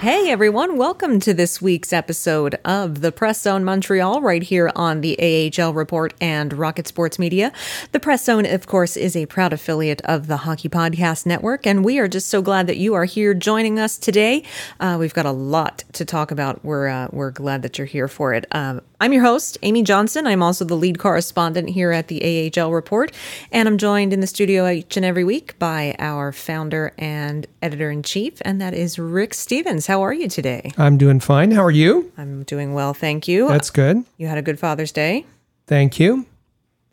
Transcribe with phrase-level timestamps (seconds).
[0.00, 5.00] Hey everyone, welcome to this week's episode of the Press Zone Montreal right here on
[5.00, 5.18] the
[5.58, 7.52] AHL Report and Rocket Sports Media.
[7.90, 11.84] The Press Zone, of course, is a proud affiliate of the Hockey Podcast Network, and
[11.84, 14.44] we are just so glad that you are here joining us today.
[14.78, 16.64] Uh, we've got a lot to talk about.
[16.64, 18.46] We're uh, we're glad that you're here for it.
[18.52, 20.26] Um, I'm your host, Amy Johnson.
[20.26, 23.12] I'm also the lead correspondent here at the AHL Report,
[23.52, 27.92] and I'm joined in the studio each and every week by our founder and editor
[27.92, 29.86] in chief, and that is Rick Stephens.
[29.86, 30.72] How are you today?
[30.76, 31.52] I'm doing fine.
[31.52, 32.10] How are you?
[32.18, 33.46] I'm doing well, thank you.
[33.46, 34.02] That's good.
[34.16, 35.24] You had a good Father's Day.
[35.68, 36.26] Thank you.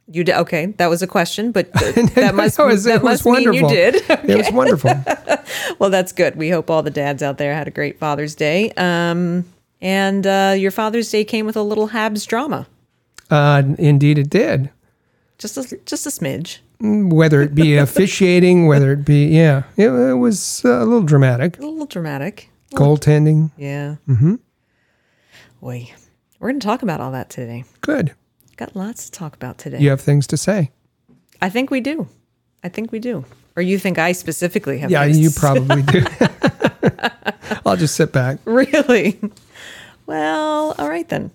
[0.07, 0.67] You did okay.
[0.67, 3.69] That was a question, but that must was- that it was must mean you wonderful.
[3.69, 4.29] did.
[4.29, 4.91] It was wonderful.
[5.79, 6.35] well, that's good.
[6.35, 8.71] We hope all the dads out there had a great Father's Day.
[8.77, 9.45] Um,
[9.85, 12.65] and uh, your Father's Day came with a little Habs drama,
[13.29, 14.69] Uh, indeed, it did.
[15.37, 20.15] just a, just a smidge, Whether it be officiating, whether it be, yeah, it, it
[20.15, 21.57] was uh, a little dramatic.
[21.59, 22.49] a little dramatic.
[22.73, 23.95] Goaltending, Yeah.
[24.09, 24.35] Mm-hmm.
[25.61, 25.91] Boy,
[26.39, 27.63] we're going to talk about all that today.
[27.81, 28.13] good.
[28.57, 29.79] Got lots to talk about today.
[29.79, 30.71] You have things to say.
[31.41, 32.07] I think we do.
[32.63, 33.25] I think we do.
[33.57, 34.89] Or you think I specifically have?
[34.91, 36.05] Yeah, you probably do.
[37.65, 38.39] I'll just sit back.
[38.45, 39.19] Really?
[40.05, 41.31] Well, all right then.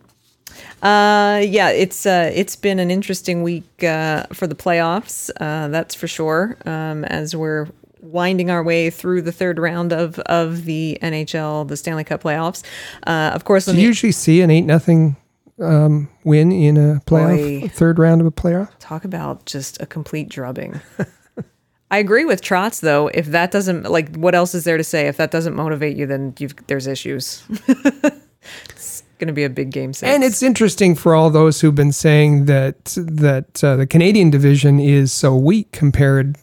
[0.82, 5.31] Uh, yeah, it's uh, it's been an interesting week uh, for the playoffs.
[5.41, 6.56] Uh, that's for sure.
[6.64, 7.69] Um, as we're
[8.00, 12.62] winding our way through the third round of of the NHL, the Stanley Cup playoffs.
[13.06, 15.16] Uh, of course, Do you the, usually see an eight nothing
[15.60, 17.69] um, win in a playoff, Boy.
[17.69, 18.70] third round of a playoff?
[18.78, 20.80] talk about just a complete drubbing.
[21.91, 23.09] I agree with Trotz though.
[23.09, 25.09] If that doesn't like, what else is there to say?
[25.09, 27.42] If that doesn't motivate you, then you've there's issues.
[28.70, 30.08] it's gonna be a big game six.
[30.12, 34.78] And it's interesting for all those who've been saying that that uh, the Canadian division
[34.80, 36.36] is so weak compared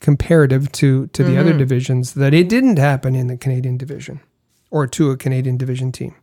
[0.00, 1.40] comparative to to the Mm-hmm.
[1.40, 4.20] other divisions that it didn't happen in the Canadian division
[4.70, 6.14] or to a Canadian division team.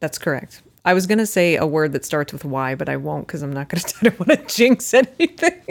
[0.00, 0.62] That's correct.
[0.86, 3.42] I was going to say a word that starts with Y, but I won't because
[3.42, 3.96] I'm not going to.
[4.00, 5.62] I don't want to jinx anything.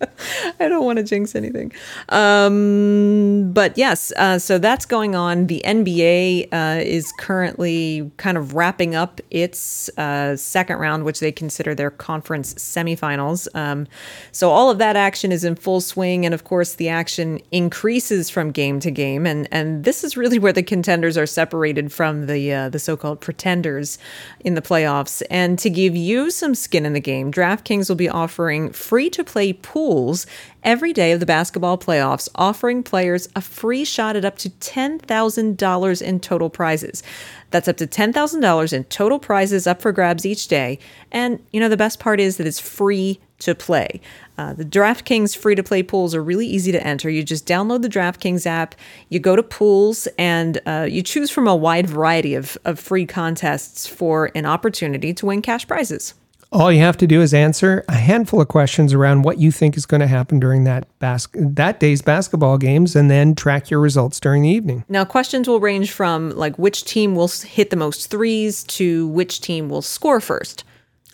[0.60, 1.72] I don't want to jinx anything.
[2.08, 5.46] Um, but yes, uh, so that's going on.
[5.48, 11.32] The NBA uh, is currently kind of wrapping up its uh, second round, which they
[11.32, 13.48] consider their conference semifinals.
[13.54, 13.86] Um,
[14.32, 18.30] so all of that action is in full swing, and of course, the action increases
[18.30, 19.26] from game to game.
[19.26, 23.20] And and this is really where the contenders are separated from the uh, the so-called
[23.20, 23.98] pretenders
[24.44, 25.22] in the playoffs.
[25.30, 30.26] And to give you some skin in the game, DraftKings will be offering free-to-play pools
[30.62, 36.02] every day of the basketball playoffs, offering players a free shot at up to $10,000
[36.02, 37.02] in total prizes.
[37.50, 40.78] That's up to $10,000 in total prizes up for grabs each day.
[41.10, 44.00] And, you know, the best part is that it's free to play.
[44.38, 47.10] Uh, the DraftKings free to play pools are really easy to enter.
[47.10, 48.74] You just download the DraftKings app,
[49.08, 53.06] you go to pools, and uh, you choose from a wide variety of, of free
[53.06, 56.14] contests for an opportunity to win cash prizes.
[56.52, 59.76] All you have to do is answer a handful of questions around what you think
[59.76, 63.78] is going to happen during that bas- that day's basketball games, and then track your
[63.78, 64.84] results during the evening.
[64.88, 69.40] Now, questions will range from like which team will hit the most threes to which
[69.40, 70.64] team will score first.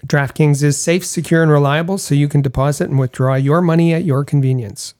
[0.06, 4.04] DraftKings is safe, secure, and reliable, so you can deposit and withdraw your money at
[4.04, 4.94] your convenience.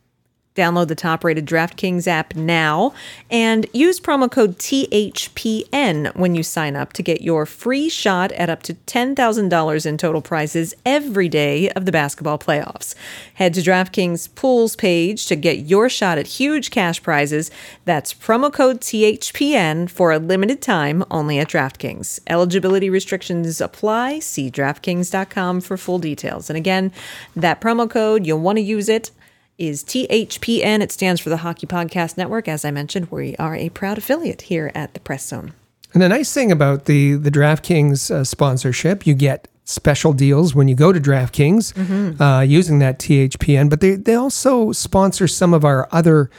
[0.57, 2.95] Download the top rated DraftKings app now
[3.31, 8.49] and use promo code THPN when you sign up to get your free shot at
[8.49, 12.95] up to $10,000 in total prizes every day of the basketball playoffs.
[13.35, 17.51] Head to DraftKings Pools page to get your shot at huge cash prizes.
[17.85, 22.19] That's promo code THPN for a limited time only at DraftKings.
[22.27, 24.21] Eligibility restrictions apply.
[24.21, 26.49] See DraftKings.com for full details.
[26.49, 26.93] And again,
[27.35, 29.11] that promo code, you'll want to use it
[29.59, 30.81] is THPN.
[30.81, 32.49] It stands for the Hockey Podcast Network.
[32.49, 35.53] As I mentioned, we are a proud affiliate here at the Press Zone.
[35.95, 40.69] And the nice thing about the the DraftKings uh, sponsorship, you get special deals when
[40.69, 42.23] you go to DraftKings Mm-hmm.
[42.23, 43.71] uh, using that THPN.
[43.71, 46.31] But they they also sponsor some of our other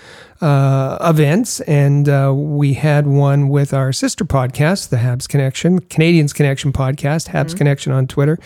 [0.41, 6.33] uh, events, and uh, we had one with our sister podcast, the Habs Connection, Canadiens
[6.35, 8.37] Connection podcast, Habs Connection on Twitter.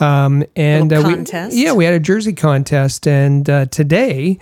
[0.00, 0.92] Um, and.
[0.92, 1.14] Uh, we-
[1.54, 4.38] yeah, we had a jersey contest, and uh, today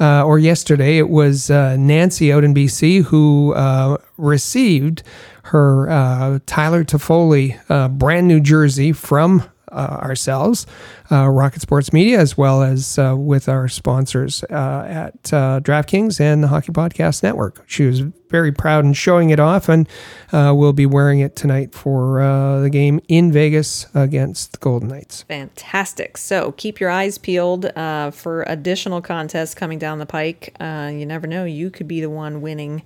[0.00, 5.02] uh, or yesterday, it was uh, Nancy out in BC who uh, received
[5.44, 9.42] her uh, Tyler Toffoli uh, brand new jersey from
[9.72, 10.66] uh, ourselves,
[11.10, 16.20] uh, Rocket Sports Media, as well as uh, with our sponsors uh, at uh, DraftKings
[16.20, 17.64] and the Hockey Podcast Network.
[17.66, 18.00] She was
[18.30, 19.88] very proud in showing it off, and
[20.32, 22.20] uh, will be wearing it tonight for
[22.62, 25.22] the game in Vegas against the Golden Knights.
[25.22, 26.18] Fantastic.
[26.18, 30.54] So keep your eyes peeled for additional contests coming down the pike.
[30.60, 32.82] You never know; you could be the one winning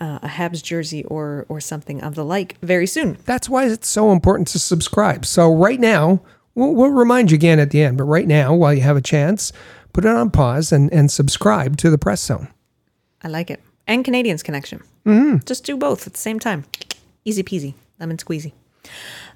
[0.00, 3.18] uh, a Habs jersey or or something of the like very soon.
[3.24, 5.24] That's why it's so important to subscribe.
[5.24, 6.20] So right now,
[6.54, 9.02] we'll, we'll remind you again at the end, but right now, while you have a
[9.02, 9.52] chance,
[9.92, 12.48] put it on pause and, and subscribe to the Press Zone.
[13.22, 13.62] I like it.
[13.86, 14.82] And Canadiens Connection.
[15.04, 15.44] Mm-hmm.
[15.46, 16.64] Just do both at the same time.
[17.24, 18.52] Easy peasy, lemon squeezy.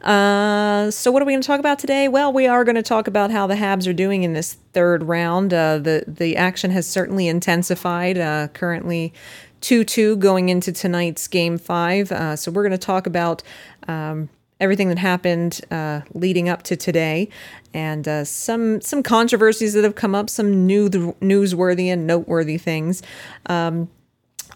[0.02, 2.08] Uh, so what are we going to talk about today?
[2.08, 5.02] Well, we are going to talk about how the Habs are doing in this third
[5.02, 5.52] round.
[5.52, 8.16] Uh, the the action has certainly intensified.
[8.16, 9.12] Uh, currently,
[9.60, 12.12] two two going into tonight's game five.
[12.12, 13.42] Uh, so we're going to talk about.
[13.88, 14.28] Um,
[14.60, 17.30] everything that happened uh, leading up to today,
[17.72, 23.02] and uh, some some controversies that have come up, some new newsworthy and noteworthy things.
[23.46, 23.88] Um,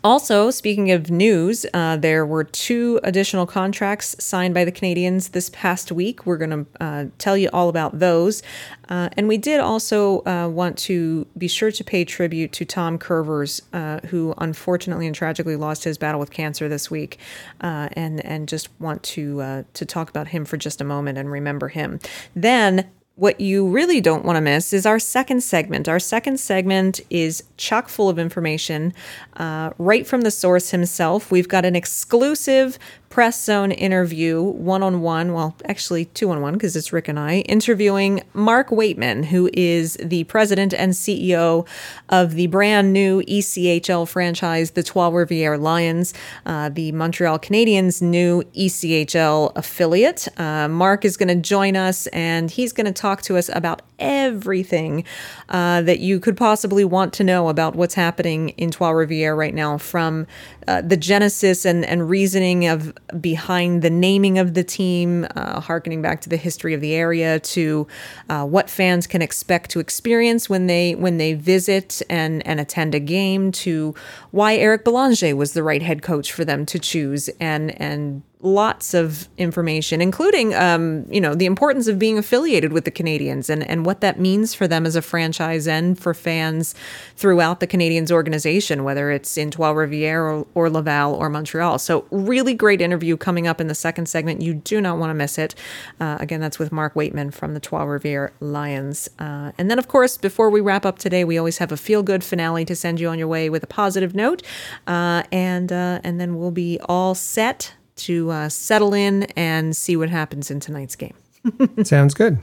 [0.04, 5.48] also, speaking of news, uh, there were two additional contracts signed by the Canadiens this
[5.48, 6.26] past week.
[6.26, 8.42] We're going to uh, tell you all about those.
[8.90, 12.98] Uh, and we did also uh, want to be sure to pay tribute to Tom
[12.98, 17.18] Kurvers, uh, who unfortunately and tragically lost his battle with cancer this week,
[17.62, 21.30] uh, and and just want to to talk about him for just a moment and
[21.30, 21.98] remember him.
[22.36, 25.88] Then what you really don't want to miss is our second segment.
[25.88, 28.92] Our second segment is chock full of information
[29.34, 31.30] uh, right from the source himself.
[31.30, 32.76] We've got an exclusive
[33.14, 37.16] press zone interview, one on one, well, actually two on one because it's Rick and
[37.16, 41.64] I, interviewing Mark Weightman, who is the president and CEO
[42.08, 46.12] of the brand new ECHL franchise, the Trois Rivières Lions,
[46.44, 50.26] uh, the Montreal Canadiens' new ECHL affiliate.
[50.36, 53.82] Uh, Mark is going to join us and he's going to talk to us about
[54.04, 55.02] everything
[55.48, 59.54] uh, that you could possibly want to know about what's happening in Trois Rivières right
[59.54, 60.26] now, from
[60.68, 66.02] uh, the genesis and, and reasoning of behind the naming of the team, uh, harkening
[66.02, 67.86] back to the history of the area, to
[68.28, 72.94] uh, what fans can expect to experience when they when they visit and and attend
[72.94, 73.94] a game, to
[74.30, 78.92] why Eric Belanger was the right head coach for them to choose, and and lots
[78.92, 83.66] of information, including, um, you know, the importance of being affiliated with the Canadiens and,
[83.68, 86.74] and what that means for them as a franchise and for fans
[87.16, 91.78] throughout the Canadiens organization, whether it's in Trois Rivières or, or Laval or Montreal.
[91.78, 94.42] So, really great interview coming up in the second segment.
[94.42, 95.54] You do not want to miss it.
[95.98, 99.08] Uh, again, that's with Mark Weightman from the Trois Rivières Lions.
[99.18, 102.02] Uh, and then, of course, before we wrap up today, we always have a feel
[102.02, 104.42] good finale to send you on your way with a positive note.
[104.86, 109.96] Uh, and, uh, and then we'll be all set to uh, settle in and see
[109.96, 111.14] what happens in tonight's game.
[111.84, 112.38] Sounds good.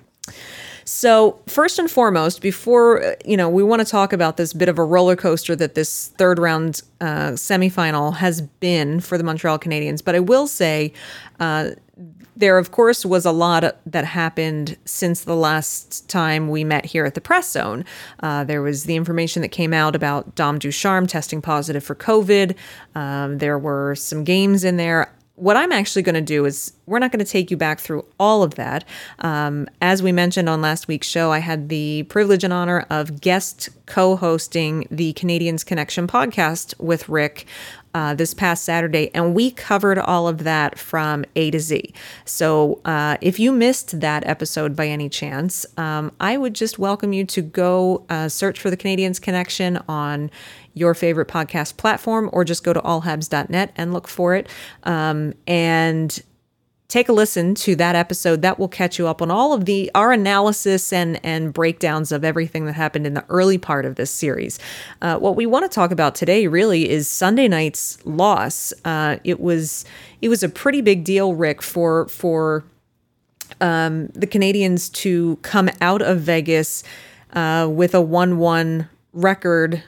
[0.83, 4.69] So, first and foremost, before uh, you know, we want to talk about this bit
[4.69, 9.59] of a roller coaster that this third round uh, semifinal has been for the Montreal
[9.59, 10.03] Canadiens.
[10.03, 10.93] But I will say,
[11.39, 11.71] uh,
[12.35, 17.05] there of course was a lot that happened since the last time we met here
[17.05, 17.85] at the press zone.
[18.21, 22.55] Uh, there was the information that came out about Dom Ducharme testing positive for COVID.
[22.95, 26.99] Um, there were some games in there what I'm actually going to do is we're
[26.99, 28.85] not going to take you back through all of that.
[29.19, 33.21] Um, as we mentioned on last week's show, I had the privilege and honor of
[33.21, 37.47] guest co hosting the Canadiens Connection podcast with Rick
[37.93, 41.93] uh, this past Saturday, and we covered all of that from A to Z.
[42.23, 47.13] So uh, if you missed that episode by any chance, um, I would just welcome
[47.13, 50.31] you to go uh, search for the Canadiens Connection on
[50.73, 54.47] your favorite podcast platform or just go to allhabs.net and look for it.
[54.83, 56.21] Um, and
[56.91, 58.41] take a listen to that episode.
[58.41, 62.25] That will catch you up on all of the our analysis and and breakdowns of
[62.25, 64.59] everything that happened in the early part of this series.
[65.01, 68.73] Uh, what we want to talk about today really is sunday night's loss.
[68.83, 69.85] Uh, it was
[70.21, 72.65] it was a pretty big deal rick for for
[73.61, 76.83] um, the Canadiens to come out of vegas
[77.33, 79.83] uh, with a 1-1 record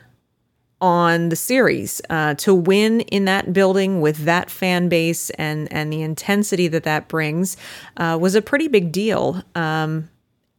[0.83, 5.93] on the series uh, to win in that building with that fan base and and
[5.93, 7.55] the intensity that that brings
[7.95, 9.41] uh, was a pretty big deal.
[9.55, 10.09] Um,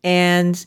[0.02, 0.64] and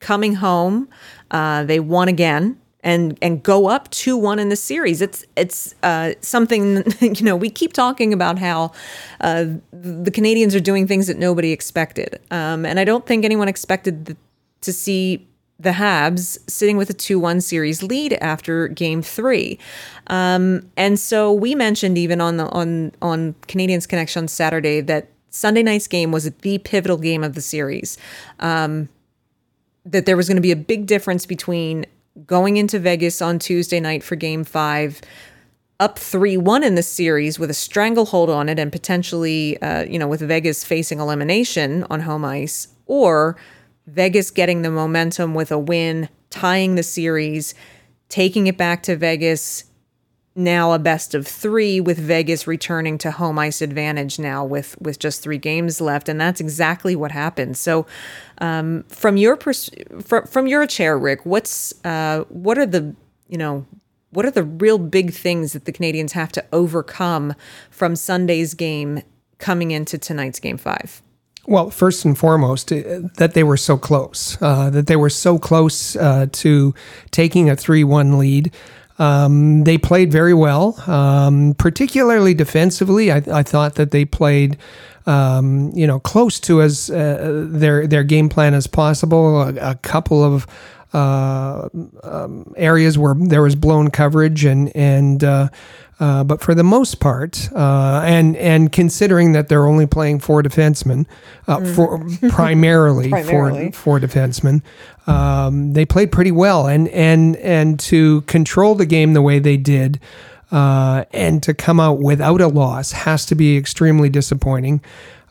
[0.00, 0.88] coming home,
[1.30, 5.02] uh, they won again and and go up two one in the series.
[5.02, 8.72] It's it's uh, something you know we keep talking about how
[9.20, 13.48] uh, the Canadiens are doing things that nobody expected, um, and I don't think anyone
[13.48, 14.16] expected the,
[14.62, 19.58] to see the Habs sitting with a 2 1 series lead after game three.
[20.08, 25.08] Um, and so we mentioned even on the on on Canadiens Connection on Saturday that
[25.30, 27.98] Sunday night's game was the pivotal game of the series.
[28.40, 28.88] Um,
[29.86, 31.84] that there was going to be a big difference between
[32.26, 35.00] going into Vegas on Tuesday night for game five,
[35.80, 39.98] up 3 1 in the series with a stranglehold on it and potentially, uh, you
[39.98, 43.36] know, with Vegas facing elimination on home ice, or
[43.86, 47.54] Vegas getting the momentum with a win, tying the series,
[48.08, 49.64] taking it back to Vegas.
[50.36, 54.98] Now a best of three with Vegas returning to home ice advantage now with with
[54.98, 57.56] just three games left, and that's exactly what happened.
[57.56, 57.86] So,
[58.38, 59.70] um, from your pers-
[60.02, 62.96] from from your chair, Rick, what's uh, what are the
[63.28, 63.64] you know
[64.10, 67.34] what are the real big things that the Canadiens have to overcome
[67.70, 69.02] from Sunday's game
[69.38, 71.00] coming into tonight's game five?
[71.46, 75.38] Well, first and foremost, uh, that they were so close, uh, that they were so
[75.38, 76.74] close uh, to
[77.10, 78.52] taking a 3 1 lead.
[78.98, 83.10] Um, they played very well, um, particularly defensively.
[83.10, 84.56] I, I, thought that they played,
[85.04, 89.42] um, you know, close to as uh, their their game plan as possible.
[89.42, 90.46] A, a couple of
[90.94, 91.68] uh,
[92.02, 95.48] um, areas where there was blown coverage and and uh,
[96.00, 100.42] uh, but for the most part, uh, and and considering that they're only playing four
[100.42, 101.06] defensemen,
[101.46, 101.74] uh, mm.
[101.74, 103.70] for primarily, primarily.
[103.70, 104.60] four defensemen,
[105.06, 109.56] um, they played pretty well, and and and to control the game the way they
[109.56, 110.00] did,
[110.50, 114.80] uh, and to come out without a loss has to be extremely disappointing.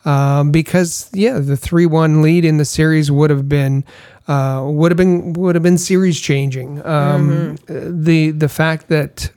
[0.06, 3.84] Um, because yeah, the three one lead in the series would have been
[4.26, 6.84] uh, would have been would have been series changing.
[6.84, 8.04] Um, mm-hmm.
[8.04, 9.30] The the fact that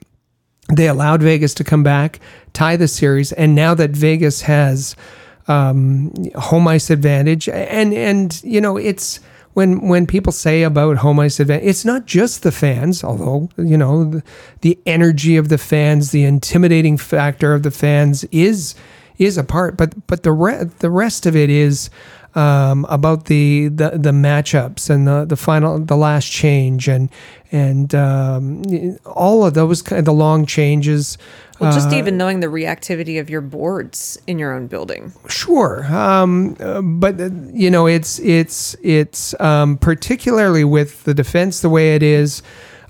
[0.74, 2.20] they allowed Vegas to come back,
[2.53, 4.96] tie the series, and now that Vegas has
[5.48, 9.20] um, home ice advantage, and and you know it's
[9.53, 13.77] when when people say about home ice advantage, it's not just the fans, although you
[13.77, 14.24] know the,
[14.62, 18.75] the energy of the fans, the intimidating factor of the fans is
[19.17, 21.89] is a part, but but the re- the rest of it is
[22.38, 27.10] um, about the, the the matchups and the the final the last change and
[27.51, 28.62] and um,
[29.06, 31.17] all of those kind of the long changes.
[31.60, 35.13] Well, just uh, even knowing the reactivity of your boards in your own building.
[35.27, 41.62] Sure, um, uh, but uh, you know it's it's it's um, particularly with the defense
[41.62, 42.44] the way it is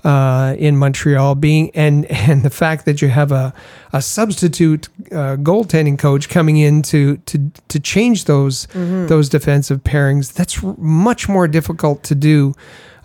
[0.04, 3.52] uh, in Montreal, being and and the fact that you have a
[3.92, 9.06] a substitute uh, goaltending coach coming in to to to change those mm-hmm.
[9.06, 10.32] those defensive pairings.
[10.32, 12.54] That's much more difficult to do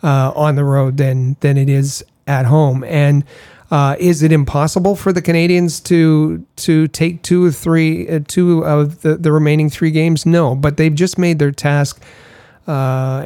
[0.04, 2.84] uh, on the road than than it is at home.
[2.84, 3.24] And
[3.72, 8.64] uh, is it impossible for the Canadiens to to take two or three uh, two
[8.66, 10.26] of the, the remaining three games?
[10.26, 12.02] No, but they've just made their task
[12.68, 13.26] uh,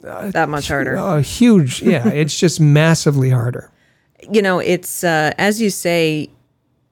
[0.00, 0.94] that much harder.
[0.94, 2.08] A huge, yeah.
[2.22, 3.70] it's just massively harder.
[4.30, 6.30] You know, it's uh, as you say,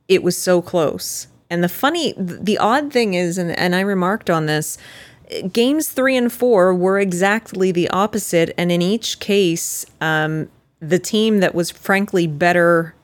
[0.09, 1.29] it was so close.
[1.51, 4.79] And the funny, the odd thing is, and, and I remarked on this,
[5.53, 8.55] games three and four were exactly the opposite.
[8.57, 10.49] And in each case, um,
[10.81, 12.95] the team that was frankly better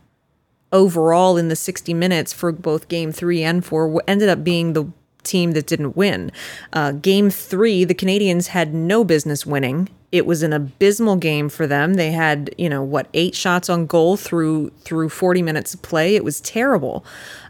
[0.73, 4.85] overall in the 60 minutes for both game three and four ended up being the
[5.29, 6.33] team that didn't win.
[6.73, 9.89] Uh, game three, the Canadiens had no business winning.
[10.11, 11.95] It was an abysmal game for them.
[11.95, 16.17] They had, you know, what eight shots on goal through through 40 minutes of play.
[16.17, 17.05] It was terrible.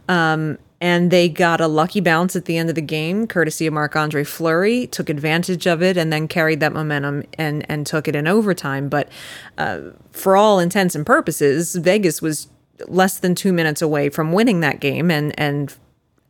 [0.08, 3.74] Um, and they got a lucky bounce at the end of the game, courtesy of
[3.74, 8.06] Marc Andre Fleury, took advantage of it, and then carried that momentum and and took
[8.06, 8.88] it in overtime.
[8.88, 9.08] But
[9.56, 9.80] uh,
[10.12, 12.48] for all intents and purposes, Vegas was
[12.86, 15.74] less than two minutes away from winning that game, and and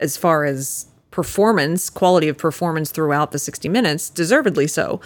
[0.00, 0.86] as far as
[1.18, 5.00] performance, quality of performance throughout the 60 minutes, deservedly so.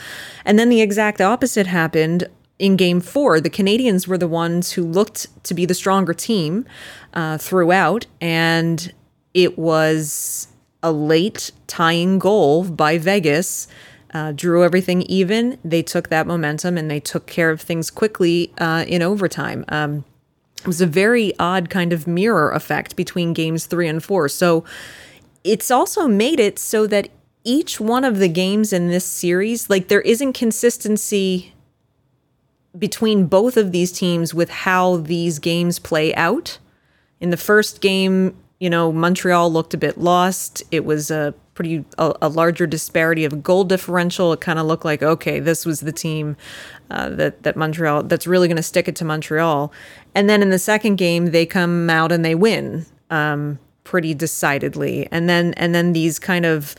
[0.45, 2.29] And then the exact opposite happened
[2.59, 3.41] in game four.
[3.41, 6.67] The Canadiens were the ones who looked to be the stronger team
[7.15, 8.93] uh, throughout, and
[9.33, 10.49] it was
[10.83, 13.67] a late tying goal by Vegas.
[14.13, 15.57] Uh, drew everything even.
[15.65, 19.65] They took that momentum and they took care of things quickly uh, in overtime.
[19.69, 20.05] Um,
[20.61, 24.29] it was a very odd kind of mirror effect between games three and four.
[24.29, 24.67] So
[25.45, 27.09] it's also made it so that
[27.45, 31.53] each one of the games in this series, like there isn't consistency
[32.79, 36.59] between both of these teams with how these games play out.
[37.21, 40.63] In the first game, you know, Montreal looked a bit lost.
[40.71, 44.33] It was a pretty a, a larger disparity of goal differential.
[44.33, 46.37] It kind of looked like okay, this was the team
[46.91, 49.73] uh, that that Montreal that's really going to stick it to Montreal.
[50.15, 52.87] And then in the second game, they come out and they win.
[53.11, 55.09] Um, pretty decidedly.
[55.11, 56.75] And then and then these kind of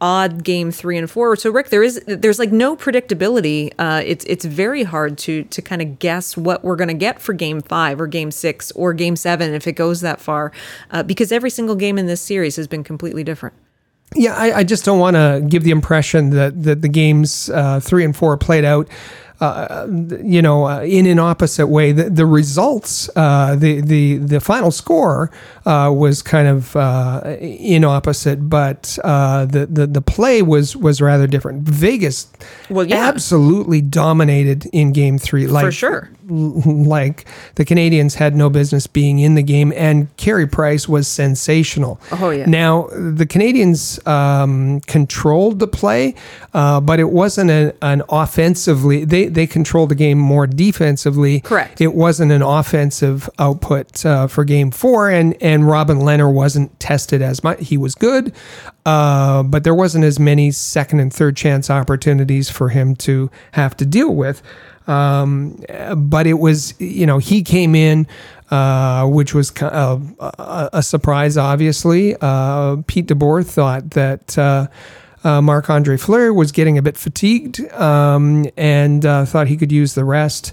[0.00, 1.34] odd game three and four.
[1.36, 3.72] So Rick, there is there's like no predictability.
[3.78, 7.20] Uh, it's it's very hard to to kind of guess what we're going to get
[7.20, 10.52] for game five or game six or game seven if it goes that far,
[10.90, 13.54] uh, because every single game in this series has been completely different.
[14.14, 17.80] Yeah, I, I just don't want to give the impression that that the games uh,
[17.80, 18.88] three and four played out
[19.40, 19.86] uh,
[20.22, 21.92] you know, uh, in an opposite way.
[21.92, 25.30] The, the results, uh, the the the final score
[25.64, 31.00] uh, was kind of uh, in opposite, but uh, the, the the play was was
[31.00, 31.62] rather different.
[31.62, 32.26] Vegas,
[32.68, 33.06] well, yeah.
[33.06, 36.10] absolutely dominated in Game Three, like for sure.
[36.88, 42.00] Like the Canadiens had no business being in the game, and Carey Price was sensational.
[42.12, 42.46] Oh yeah.
[42.46, 46.14] Now the Canadiens um, controlled the play,
[46.52, 49.04] but it wasn't a, an offensively.
[49.04, 51.40] They they controlled the game more defensively.
[51.40, 51.80] Correct.
[51.80, 57.22] It wasn't an offensive output uh, for Game Four, and and Robin Lehner wasn't tested
[57.22, 57.60] as much.
[57.60, 58.32] He was good,
[58.84, 63.76] uh, but there wasn't as many second and third chance opportunities for him to have
[63.78, 64.42] to deal with.
[64.88, 65.62] Um,
[65.96, 68.06] but it was, you know, he came in,
[68.50, 72.16] uh, which was a, a, a surprise, obviously.
[72.20, 74.66] Uh, Pete DeBoer thought that uh,
[75.24, 79.70] uh, Marc Andre Fleury was getting a bit fatigued um, and uh, thought he could
[79.70, 80.52] use the rest.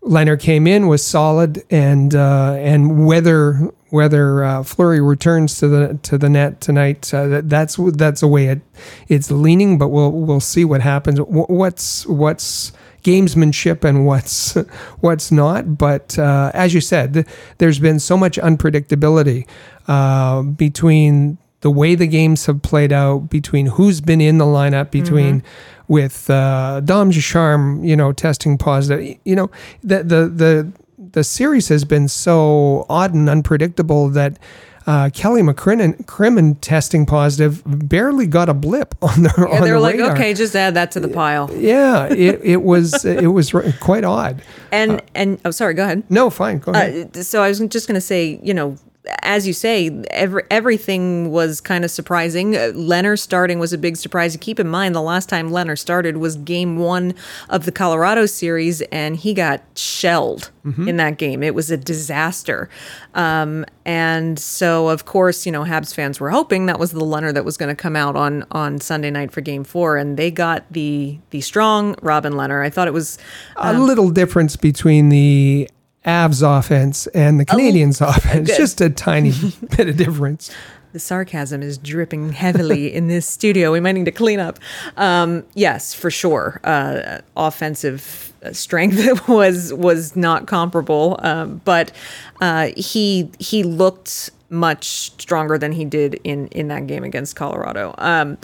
[0.00, 5.98] Leonard came in was solid, and uh, and whether whether uh, Fleury returns to the
[6.02, 8.60] to the net tonight, uh, that, that's that's the way it
[9.08, 9.76] it's leaning.
[9.76, 11.18] But we'll we'll see what happens.
[11.20, 14.54] What's what's gamesmanship and what's
[15.00, 15.78] what's not.
[15.78, 17.26] But uh, as you said,
[17.58, 19.46] there's been so much unpredictability
[19.86, 24.90] uh, between the way the games have played out between who's been in the lineup
[24.90, 25.92] between mm-hmm.
[25.92, 29.18] with uh, Dom Ducharme, you know, testing positive.
[29.24, 29.50] You know,
[29.82, 34.38] the the the the series has been so odd and unpredictable that.
[34.88, 39.76] Uh, Kelly McCrimmon testing positive barely got a blip on the yeah, on they were
[39.76, 40.12] the like, radar.
[40.12, 41.50] okay, just add that to the pile.
[41.52, 44.40] Yeah, it, it was it was quite odd.
[44.72, 46.04] And uh, and oh, sorry, go ahead.
[46.08, 47.14] No, fine, go ahead.
[47.14, 48.78] Uh, so I was just going to say, you know,
[49.22, 52.56] as you say, every, everything was kind of surprising.
[52.56, 54.36] Uh, Lehner starting was a big surprise.
[54.36, 57.14] Keep in mind, the last time Lehner started was game one
[57.48, 60.88] of the Colorado series, and he got shelled mm-hmm.
[60.88, 61.42] in that game.
[61.42, 62.68] It was a disaster.
[63.14, 67.32] Um, and so, of course, you know, Habs fans were hoping that was the Lehner
[67.32, 70.30] that was going to come out on on Sunday night for game four, and they
[70.30, 72.64] got the the strong Robin Lehner.
[72.64, 73.18] I thought it was
[73.56, 75.68] um, a little difference between the
[76.08, 78.48] Avs offense and the Canadiens oh, offense.
[78.48, 78.56] Good.
[78.56, 79.32] Just a tiny
[79.76, 80.50] bit of difference.
[80.92, 83.70] The sarcasm is dripping heavily in this studio.
[83.70, 84.58] We might need to clean up.
[84.96, 86.60] Um, yes, for sure.
[86.64, 91.92] Uh, offensive strength was was not comparable, um, but
[92.40, 97.94] uh, he he looked much stronger than he did in in that game against Colorado.
[97.98, 98.38] Um,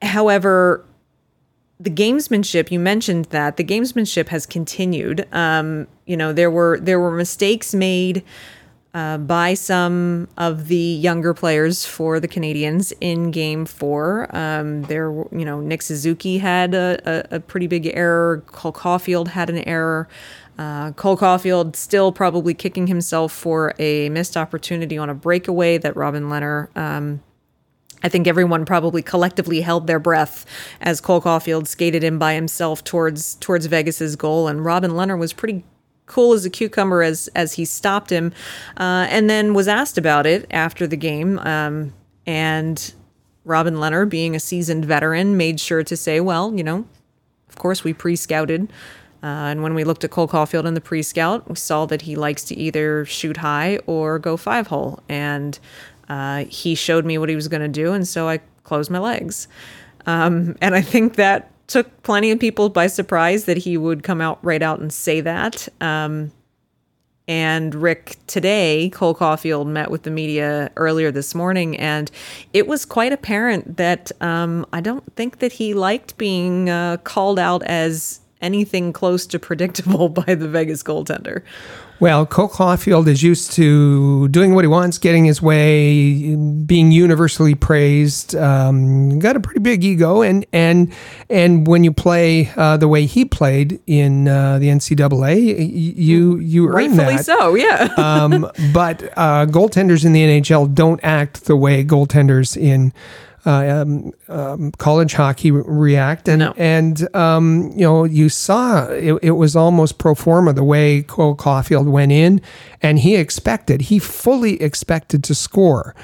[0.00, 0.84] however,
[1.84, 6.98] the gamesmanship you mentioned that the gamesmanship has continued um, you know there were there
[6.98, 8.24] were mistakes made
[8.94, 14.28] uh, by some of the younger players for the Canadiens in Game Four.
[14.30, 18.44] Um, there, you know, Nick Suzuki had a, a, a, pretty big error.
[18.46, 20.08] Cole Caufield had an error.
[20.56, 25.96] Uh, Cole Caufield still probably kicking himself for a missed opportunity on a breakaway that
[25.96, 27.20] Robin Lehner um,
[28.04, 30.44] I think everyone probably collectively held their breath
[30.82, 35.32] as Cole Caufield skated in by himself towards towards Vegas's goal, and Robin Lehner was
[35.32, 35.64] pretty
[36.04, 38.32] cool as a cucumber as as he stopped him,
[38.76, 41.38] uh, and then was asked about it after the game.
[41.38, 41.94] Um,
[42.26, 42.92] and
[43.44, 46.84] Robin Lehner, being a seasoned veteran, made sure to say, "Well, you know,
[47.48, 48.70] of course we pre-scouted."
[49.22, 52.02] Uh, and when we looked at Cole Caufield in the pre scout, we saw that
[52.02, 55.00] he likes to either shoot high or go five hole.
[55.08, 55.58] And
[56.08, 57.92] uh, he showed me what he was going to do.
[57.92, 59.48] And so I closed my legs.
[60.06, 64.20] Um, and I think that took plenty of people by surprise that he would come
[64.20, 65.68] out right out and say that.
[65.80, 66.30] Um,
[67.26, 72.10] and Rick today, Cole Caufield met with the media earlier this morning, and
[72.52, 77.38] it was quite apparent that um, I don't think that he liked being uh, called
[77.38, 81.42] out as anything close to predictable by the Vegas goaltender.
[82.00, 87.54] Well, Cole Caufield is used to doing what he wants, getting his way, being universally
[87.54, 88.34] praised.
[88.34, 90.92] Um, got a pretty big ego, and and
[91.30, 95.36] and when you play uh, the way he played in uh, the NCAA,
[95.96, 97.24] you you earn Rightfully that.
[97.24, 97.88] so, yeah.
[97.96, 102.92] um, but uh, goaltenders in the NHL don't act the way goaltenders in
[103.44, 106.54] um, um, college hockey react, and No.
[106.56, 111.36] and um, you know you saw it, it was almost pro forma the way Cole
[111.36, 112.40] Caufield went in,
[112.82, 115.94] and he expected he fully expected to score.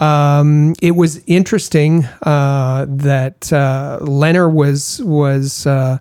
[0.00, 5.66] Um, it was interesting uh, that uh, Leonard was was.
[5.66, 5.98] Uh,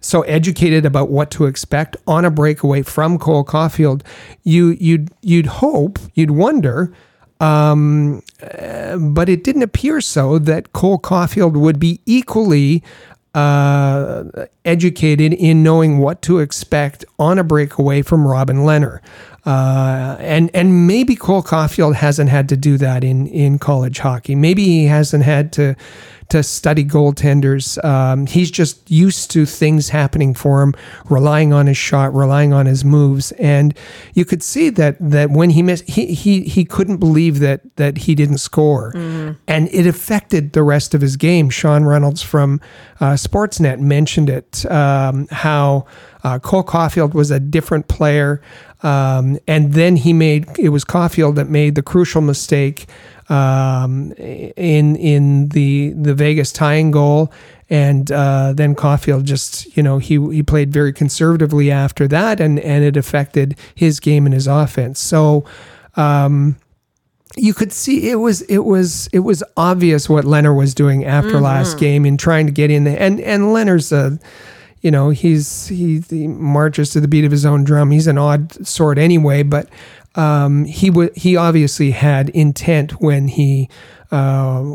[0.00, 4.02] so educated about what to expect on a breakaway from Cole Caufield,
[4.42, 6.92] you you'd you'd hope, you'd wonder,
[7.44, 12.82] um, uh, but it didn't appear so that Cole Caufield would be equally
[13.34, 14.24] uh,
[14.64, 19.00] educated in knowing what to expect on a breakaway from Robin Leonard.
[19.44, 24.34] Uh, and and maybe Cole Caufield hasn't had to do that in, in college hockey.
[24.34, 25.74] Maybe he hasn't had to
[26.28, 27.82] to study goaltenders.
[27.84, 30.74] Um, he's just used to things happening for him,
[31.08, 33.76] relying on his shot, relying on his moves, and
[34.14, 37.98] you could see that that when he missed, he he he couldn't believe that that
[37.98, 38.92] he didn't score,
[39.46, 41.50] and it affected the rest of his game.
[41.50, 42.60] Sean Reynolds from
[43.00, 45.86] uh, Sportsnet mentioned it um, how
[46.22, 48.40] uh, Cole Caufield was a different player.
[48.84, 52.86] Um, and then he made it was Caufield that made the crucial mistake
[53.30, 57.32] um, in in the the Vegas tying goal,
[57.70, 62.60] and uh, then Caufield just you know he he played very conservatively after that, and
[62.60, 65.00] and it affected his game and his offense.
[65.00, 65.44] So.
[65.96, 66.56] Um,
[67.36, 71.40] you could see it was it was it was obvious what Leonard was doing after
[71.40, 74.20] last game in trying to get in there, and and Leonard's a
[74.84, 77.90] you know he's he, he marches to the beat of his own drum.
[77.90, 79.68] He's an odd sort anyway, but
[80.14, 83.70] um, he w- he obviously had intent when he
[84.12, 84.74] uh,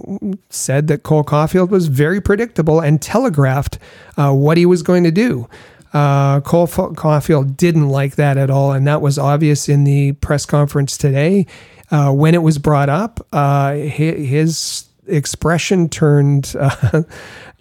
[0.49, 3.77] said that Cole Caufield was very predictable and telegraphed
[4.17, 5.47] uh, what he was going to do.
[5.93, 10.13] Uh, Cole F- Caufield didn't like that at all, and that was obvious in the
[10.13, 11.45] press conference today.
[11.91, 17.03] Uh, when it was brought up, uh, hi- his expression turned uh,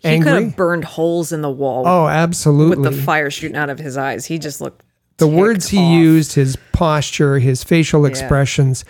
[0.02, 2.78] he could have burned holes in the wall Oh, absolutely.
[2.88, 4.26] with the fire shooting out of his eyes.
[4.26, 4.84] He just looked
[5.18, 5.92] the words he off.
[5.92, 8.84] used, his posture, his facial expressions,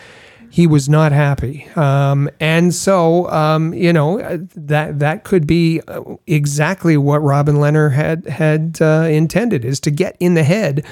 [0.50, 1.66] he was not happy.
[1.76, 7.56] Um, and so, um, you know, uh, that that could be uh, exactly what Robin
[7.60, 10.84] Leonard had had uh, intended is to get in the head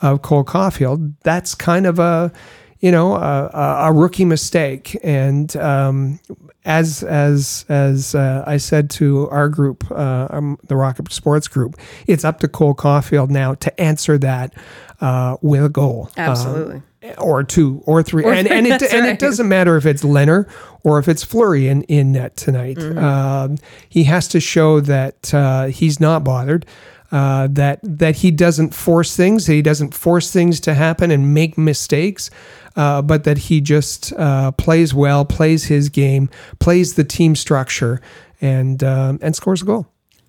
[0.00, 1.14] of Cole Caufield.
[1.22, 2.32] That's kind of a
[2.80, 6.18] you know a, a- a rookie mistake and um,
[6.64, 11.76] as as as uh, I said to our group uh, um, the Rocket Sports group
[12.06, 14.54] it's up to Cole Caufield now to answer that
[15.00, 16.82] uh, with a goal Um, Absolutely.
[17.18, 19.10] or two or three and, and it and right.
[19.10, 20.48] it doesn't matter if it's Leonard
[20.82, 22.98] or if it's Fleury in in net tonight Mm-hmm.
[22.98, 23.56] um,
[23.88, 26.64] he has to show that uh, he's not bothered
[27.12, 31.32] uh, that that he doesn't force things, that he doesn't force things to happen and
[31.32, 32.28] make mistakes,
[32.76, 38.00] uh, but that he just uh, plays well, plays his game, plays the team structure,
[38.40, 39.86] and um, and scores a goal.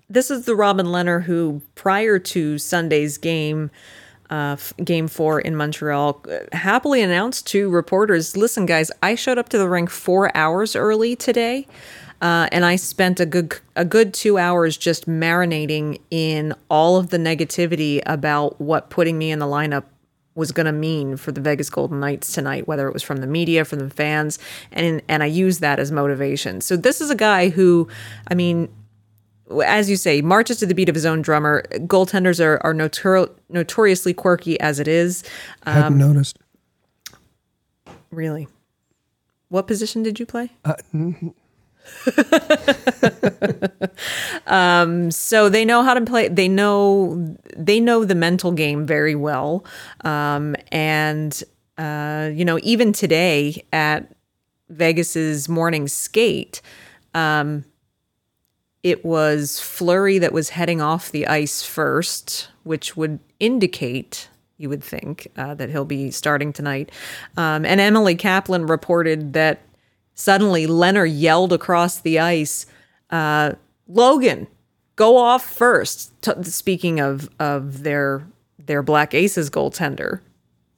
[0.08, 3.72] This is the Robin Leonard who, prior to Sunday's game,
[4.30, 9.48] uh, game four in Montreal, uh, happily announced to reporters, "Listen, guys, I showed up
[9.50, 11.66] to the rink four hours early today,
[12.22, 17.10] uh, and I spent a good a good two hours just marinating in all of
[17.10, 19.84] the negativity about what putting me in the lineup."
[20.36, 23.26] Was going to mean for the Vegas Golden Knights tonight, whether it was from the
[23.26, 24.38] media, from the fans,
[24.70, 26.60] and and I use that as motivation.
[26.60, 27.88] So this is a guy who,
[28.28, 28.68] I mean,
[29.64, 31.64] as you say, marches to the beat of his own drummer.
[31.72, 35.24] Goaltenders are are notor- notoriously quirky as it is.
[35.64, 36.38] I hadn't um, noticed.
[38.10, 38.46] Really,
[39.48, 40.52] what position did you play?
[40.64, 40.74] Uh,
[44.46, 46.28] um, so they know how to play.
[46.28, 49.64] They know they know the mental game very well,
[50.04, 51.42] um, and
[51.78, 54.14] uh, you know even today at
[54.68, 56.60] Vegas's morning skate.
[57.14, 57.64] Um,
[58.82, 64.82] it was Fleury that was heading off the ice first, which would indicate you would
[64.82, 66.90] think uh, that he'll be starting tonight.
[67.36, 69.60] Um, and Emily Kaplan reported that
[70.16, 72.66] suddenly Lehner yelled across the ice,
[73.10, 73.52] uh,
[73.86, 74.48] "Logan,
[74.96, 76.10] go off first.
[76.22, 78.26] T- speaking of of their
[78.66, 80.20] their Black Aces goaltender.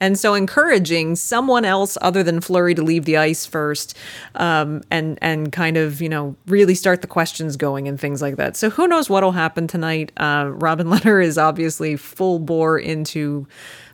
[0.00, 3.96] And so encouraging someone else other than Fleury to leave the ice first,
[4.36, 8.36] um, and and kind of you know really start the questions going and things like
[8.36, 8.56] that.
[8.56, 10.12] So who knows what'll happen tonight?
[10.16, 13.48] Uh, Robin Lehner is obviously full bore into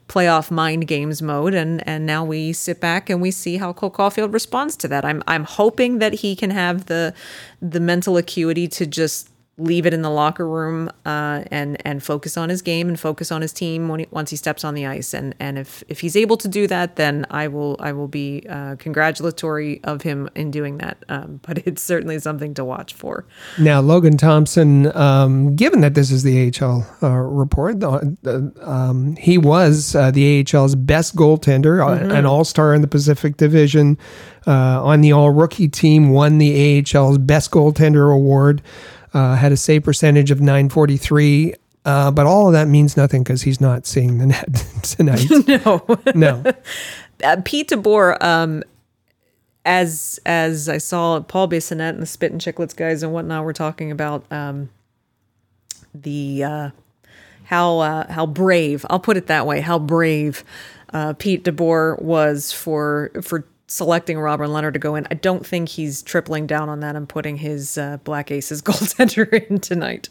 [0.08, 3.90] playoff mind games mode and and now we sit back and we see how Cole
[3.90, 5.04] Caufield responds to that.
[5.04, 7.14] I'm I'm hoping that he can have the
[7.62, 12.36] the mental acuity to just leave it in the locker room uh, and and focus
[12.36, 14.86] on his game and focus on his team when he, once he steps on the
[14.86, 15.14] ice.
[15.14, 18.44] And and if if he's able to do that then I will I will be
[18.48, 21.04] uh, congratulatory of him in doing that.
[21.08, 23.24] Um, but it's certainly something to watch for.
[23.58, 29.94] Now Logan Thompson um, given that this is the AHL uh, report um, he was
[29.94, 32.10] uh, the AHL's best goaltender uh, mm-hmm.
[32.10, 33.98] an all-star in the Pacific Division
[34.46, 38.62] uh, on the all rookie team won the AHL's best goaltender award
[39.14, 41.54] uh, had a save percentage of 943.
[41.86, 45.26] Uh, but all of that means nothing because he's not seeing the net tonight.
[45.46, 46.44] no, no.
[47.22, 48.64] Uh, Pete DeBoer, um,
[49.64, 53.52] as as I saw Paul Bissonnette and the Spit and Chicklets guys and whatnot, we're
[53.52, 54.68] talking about um,
[55.94, 56.70] the uh,
[57.44, 58.84] how uh, how brave.
[58.90, 59.60] I'll put it that way.
[59.60, 60.44] How brave
[60.92, 65.06] uh, Pete DeBoer was for for selecting Robin Leonard to go in.
[65.10, 69.32] I don't think he's tripling down on that and putting his uh, Black Aces goaltender
[69.48, 70.08] in tonight.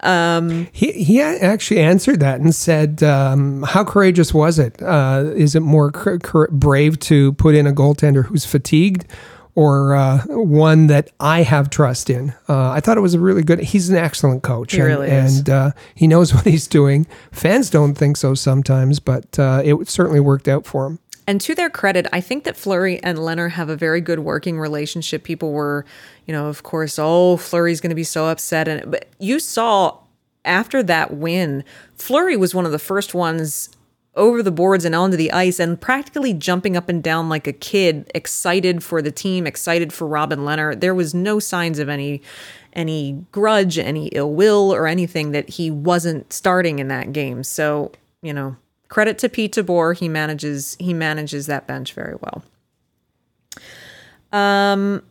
[0.00, 4.80] Um, he he actually answered that and said, um, "How courageous was it?
[4.82, 5.90] Uh, is it more
[6.50, 9.06] brave to put in a goaltender who's fatigued?"
[9.54, 12.34] Or uh, one that I have trust in.
[12.46, 13.58] Uh, I thought it was a really good.
[13.60, 15.38] He's an excellent coach, he and, really is.
[15.38, 17.06] and uh, he knows what he's doing.
[17.32, 20.98] Fans don't think so sometimes, but uh, it certainly worked out for him.
[21.26, 24.58] And to their credit, I think that Fleury and Lehner have a very good working
[24.60, 25.24] relationship.
[25.24, 25.84] People were,
[26.24, 28.68] you know, of course, oh, Fleury's going to be so upset.
[28.68, 29.98] And but you saw
[30.44, 31.64] after that win,
[31.96, 33.70] Fleury was one of the first ones
[34.14, 37.52] over the boards and onto the ice and practically jumping up and down like a
[37.52, 40.78] kid, excited for the team, excited for Robin Lehner.
[40.78, 42.22] There was no signs of any
[42.72, 47.42] any grudge, any ill will, or anything that he wasn't starting in that game.
[47.42, 48.56] So, you know,
[48.88, 49.98] credit to Pete DeBoer.
[49.98, 52.44] He manages he manages that bench very well.
[54.32, 55.02] Um,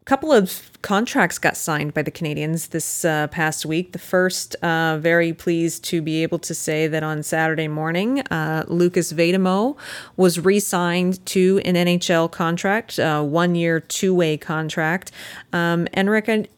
[0.00, 3.92] a couple of contracts got signed by the Canadiens this uh, past week.
[3.92, 8.64] The first, uh, very pleased to be able to say that on Saturday morning, uh,
[8.66, 9.76] Lukas Vejdemo
[10.16, 15.12] was re-signed to an NHL contract, uh, one-year, two-way contract.
[15.52, 16.48] Um, and Rick, I,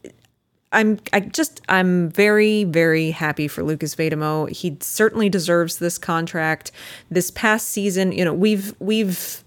[0.73, 4.51] I'm I just I'm very very happy for Lukas Vejdemo.
[4.51, 6.73] He certainly deserves this contract.
[7.11, 9.45] This past season, you know, we've we've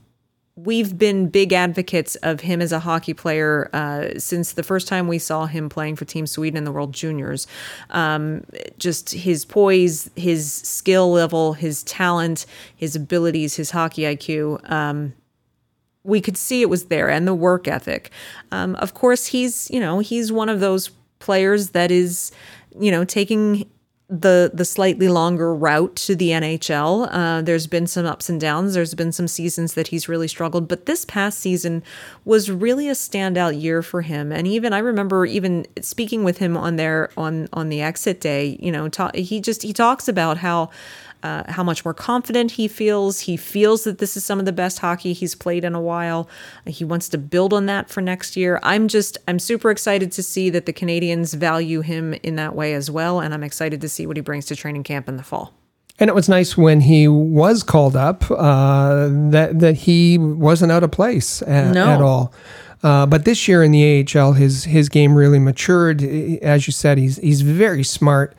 [0.56, 5.08] we've been big advocates of him as a hockey player uh, since the first time
[5.08, 7.46] we saw him playing for Team Sweden in the World Juniors.
[7.90, 8.46] Um,
[8.78, 14.70] just his poise, his skill level, his talent, his abilities, his hockey IQ.
[14.72, 15.14] Um,
[16.04, 18.12] we could see it was there, and the work ethic.
[18.52, 22.32] Um, of course, he's you know he's one of those players that is,
[22.80, 23.70] you know, taking
[24.08, 27.10] the the slightly longer route to the NHL.
[27.12, 28.76] Uh, there's been some ups and downs.
[28.76, 31.82] There's been some seasons that he's really struggled, but this past season
[32.24, 34.32] was really a standout year for him.
[34.32, 38.58] And even I remember even speaking with him on there on on the exit day.
[38.62, 40.70] You know, ta- he just he talks about how
[41.24, 43.22] uh, how much more confident he feels.
[43.22, 46.30] He feels that this is some of the best hockey he's played in a while.
[46.66, 48.60] He wants to build on that for next year.
[48.64, 52.74] I'm just, I'm super excited to see that the Canadiens value him in that way
[52.74, 53.20] as well.
[53.20, 55.54] And I'm excited to see what he brings to training camp in the fall.
[55.98, 60.84] And it was nice when he was called up uh, that that he wasn't out
[60.84, 61.88] of place at, no.
[61.88, 62.34] at all.
[62.84, 66.04] Uh, but this year in the AHL, his his game really matured.
[66.04, 68.36] As you said, he's he's very smart.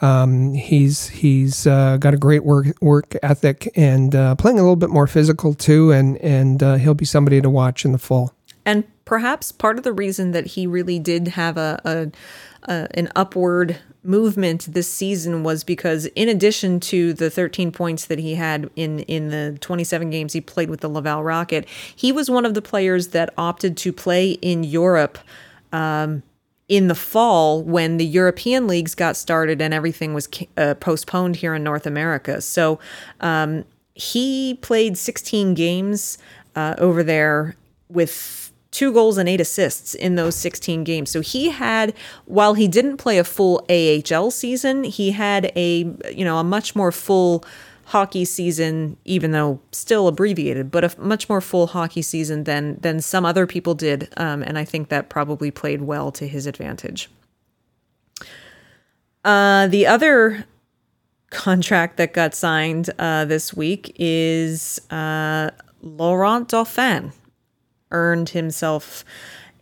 [0.00, 4.76] Um, he's he's uh, got a great work work ethic and uh, playing a little
[4.76, 8.32] bit more physical too, and and uh, he'll be somebody to watch in the fall.
[8.64, 13.08] And perhaps part of the reason that he really did have a, a, a an
[13.16, 18.70] upward movement this season was because in addition to the 13 points that he had
[18.76, 22.54] in in the 27 games he played with the Laval Rocket, he was one of
[22.54, 25.18] the players that opted to play in Europe
[25.72, 26.22] um,
[26.68, 31.54] in the fall when the European leagues got started and everything was uh, postponed here
[31.54, 32.40] in North America.
[32.40, 32.78] So
[33.20, 36.18] um, he played 16 games
[36.54, 37.56] uh, over there
[37.88, 41.10] with two goals and eight assists in those 16 games.
[41.10, 41.94] So he had,
[42.26, 45.78] while he didn't play a full AHL season, he had a
[46.12, 47.44] you know a much more full
[47.88, 53.00] hockey season, even though still abbreviated, but a much more full hockey season than than
[53.00, 57.08] some other people did, um, and I think that probably played well to his advantage.
[59.24, 60.44] Uh, the other
[61.30, 65.50] contract that got signed uh, this week is uh,
[65.82, 67.12] Laurent Dauphin
[67.90, 69.04] earned himself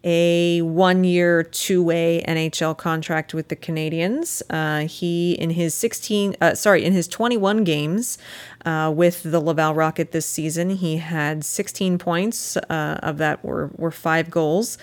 [0.06, 4.40] a one-year, two-way NHL contract with the Canadiens.
[4.48, 8.16] Uh, he in his 16, uh, sorry, in his 21 games
[8.64, 12.56] uh, with the Laval Rocket this season, he had 16 points.
[12.56, 14.78] Uh, of that were were five goals,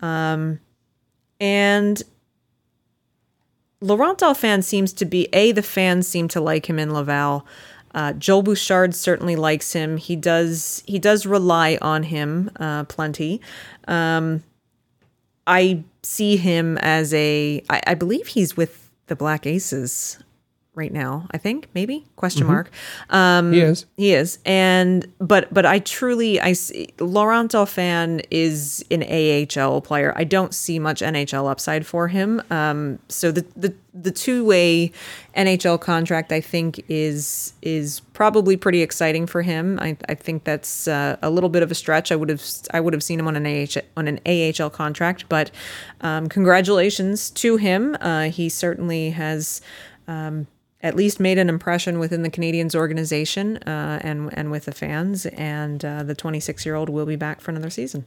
[0.00, 0.60] um,
[1.40, 2.02] and
[3.80, 7.44] Laurent Dauphin seems to be a the fans seem to like him in Laval.
[7.94, 9.96] Uh, Joel Bouchard certainly likes him.
[9.96, 13.40] He does he does rely on him uh, plenty.
[13.88, 14.44] Um,
[15.48, 17.62] I see him as a.
[17.70, 20.18] I, I believe he's with the Black Aces
[20.78, 21.26] right now.
[21.32, 22.52] I think maybe question Mm-hmm.
[22.52, 22.70] mark.
[23.10, 23.86] Um, He is.
[23.96, 30.12] He is, and but but I truly I see Laurent Dauphin is an AHL player.
[30.16, 32.40] I don't see much NHL upside for him.
[32.50, 34.92] Um, so the the the two way
[35.36, 39.78] NHL contract I think is is probably pretty exciting for him.
[39.82, 42.12] I, I think that's uh, a little bit of a stretch.
[42.12, 45.24] I would have I would have seen him on an AHL on an AHL contract,
[45.28, 45.50] but
[46.00, 47.96] um, congratulations to him.
[48.00, 49.60] Uh, he certainly has.
[50.06, 50.46] Um,
[50.82, 55.26] at least made an impression within the Canadiens organization uh, and and with the fans.
[55.26, 58.06] And uh, the 26 year old will be back for another season.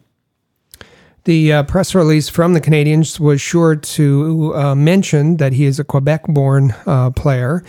[1.25, 5.79] The uh, press release from the Canadiens was sure to uh, mention that he is
[5.79, 7.63] a Quebec-born uh, player.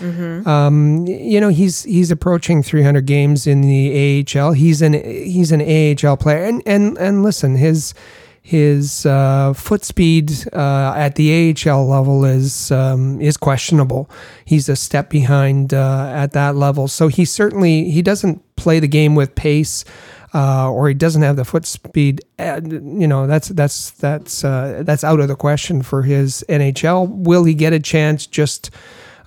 [0.46, 4.52] Um, you know, he's he's approaching 300 games in the AHL.
[4.52, 7.92] He's an he's an AHL player, and and and listen, his
[8.42, 14.10] his uh, foot speed uh, at the AHL level is um, is questionable.
[14.44, 18.88] He's a step behind uh, at that level, so he certainly he doesn't play the
[18.88, 19.84] game with pace
[20.34, 25.04] uh, or he doesn't have the foot speed, you know, that's that's that's uh, that's
[25.04, 27.08] out of the question for his NHL.
[27.08, 28.70] Will he get a chance just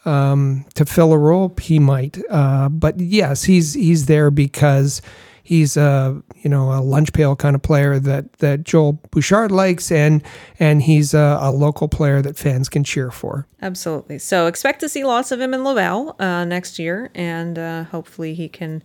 [0.06, 1.54] um, to fill a role?
[1.62, 5.02] He might, uh, but yes, he's he's there because
[5.46, 9.92] he's a you know a lunch pail kind of player that that Joel Bouchard likes,
[9.92, 10.22] and
[10.60, 13.48] and he's a, a local player that fans can cheer for.
[13.62, 14.20] Absolutely.
[14.20, 18.34] So expect to see lots of him in Laval uh, next year, and uh, hopefully
[18.34, 18.84] he can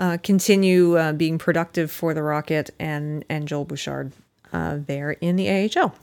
[0.00, 4.12] uh, continue uh, being productive for the Rocket and and Joel Bouchard
[4.52, 5.94] uh, there in the AHL.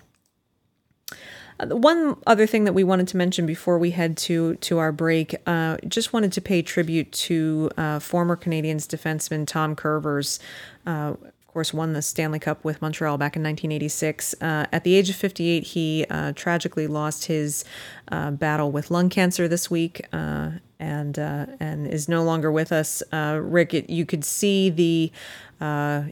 [1.60, 4.92] Uh, one other thing that we wanted to mention before we head to to our
[4.92, 10.40] break, uh, just wanted to pay tribute to uh, former Canadiens defenseman Tom Kurvers.
[10.86, 11.16] Uh,
[11.50, 14.36] of course, won the Stanley Cup with Montreal back in 1986.
[14.40, 17.66] Uh, at the age of 58, he uh, tragically lost his
[18.12, 22.72] uh, battle with lung cancer this week, uh, and uh, and is no longer with
[22.72, 23.02] us.
[23.12, 25.12] Rick, it, you could see the,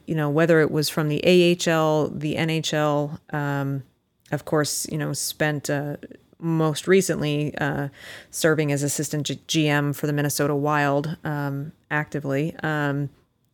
[0.07, 3.19] you know, whether it was from the AHL, the NHL.
[3.31, 3.83] Um,
[4.31, 5.97] of course, you know, spent uh,
[6.39, 7.89] most recently uh,
[8.31, 12.55] serving as assistant G- GM for the Minnesota Wild um, actively.
[12.63, 13.09] Um,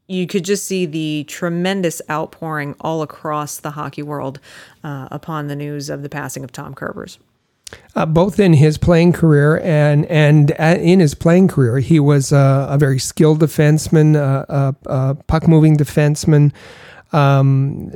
[0.08, 4.40] you could just see the tremendous outpouring all across the hockey world
[4.84, 7.18] uh, upon the news of the passing of Tom Kurvers.
[7.96, 12.32] uh, both in his playing career and and uh, in his playing career, he was
[12.32, 16.52] uh, a very skilled defenseman, uh, uh, puck moving defenseman.
[17.14, 17.92] Um,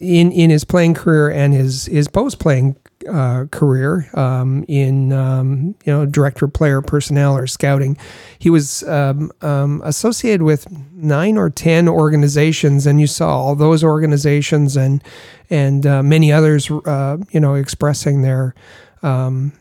[0.00, 2.76] in in his playing career and his his post playing
[3.08, 7.96] uh, career um, in um, you know director player personnel or scouting,
[8.38, 13.84] he was um, um, associated with nine or ten organizations, and you saw all those
[13.84, 15.02] organizations and
[15.50, 18.54] and uh, many others, uh, you know, expressing their
[19.02, 19.52] um,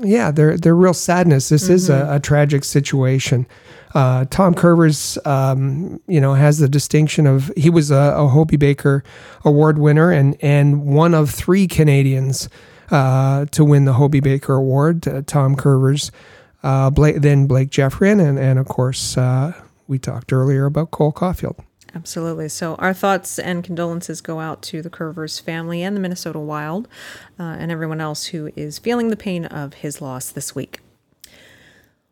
[0.00, 1.48] yeah, their their real sadness.
[1.48, 3.46] This is a, a tragic situation.
[3.94, 8.56] Uh, Tom Kurvers, um, you know, has the distinction of he was a, a Hobey
[8.56, 9.04] Baker
[9.44, 12.48] Award winner and and one of three Canadiens
[12.90, 15.06] uh, to win the Hobey Baker Award.
[15.06, 16.10] Uh, Tom Kurvers,
[16.62, 19.52] uh, Blake, then Blake Geoffrion, and and of course uh,
[19.88, 21.58] we talked earlier about Cole Caufield.
[21.94, 22.48] Absolutely.
[22.48, 26.88] So, our thoughts and condolences go out to the Kurvers family and the Minnesota Wild
[27.38, 30.80] uh, and everyone else who is feeling the pain of his loss this week.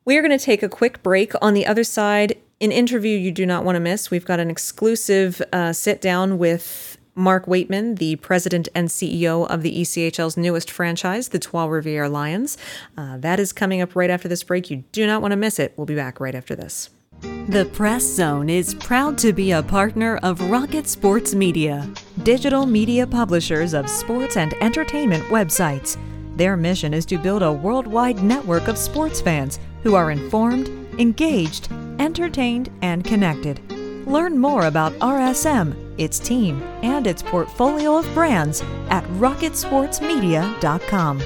[0.04, 1.32] We are going to take a quick break.
[1.40, 4.10] On the other side, an interview you do not want to miss.
[4.10, 9.62] We've got an exclusive uh, sit down with Mark Weightman, the president and CEO of
[9.62, 12.58] the ECHL's newest franchise, the Trois Rivières Lions.
[12.96, 14.70] Uh, that is coming up right after this break.
[14.70, 15.72] You do not want to miss it.
[15.76, 16.90] We'll be back right after this.
[17.22, 21.90] The Press Zone is proud to be a partner of Rocket Sports Media,
[22.22, 25.98] digital media publishers of sports and entertainment websites.
[26.36, 30.68] Their mission is to build a worldwide network of sports fans who are informed,
[30.98, 33.60] engaged, entertained, and connected.
[34.06, 41.22] Learn more about RSM, its team, and its portfolio of brands at rocketsportsmedia.com.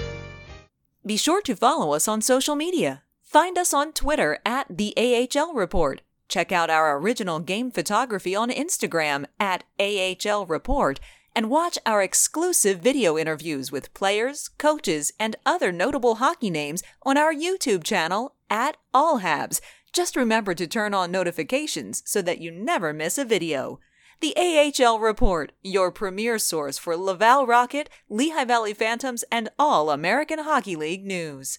[1.06, 3.03] Be sure to follow us on social media.
[3.34, 6.02] Find us on Twitter at the AHL Report.
[6.28, 11.00] Check out our original game photography on Instagram at AHL Report
[11.34, 17.18] and watch our exclusive video interviews with players, coaches, and other notable hockey names on
[17.18, 19.60] our YouTube channel at All Habs.
[19.92, 23.80] Just remember to turn on notifications so that you never miss a video.
[24.20, 30.38] The AHL Report, your premier source for Laval Rocket, Lehigh Valley Phantoms, and all American
[30.38, 31.58] Hockey League news.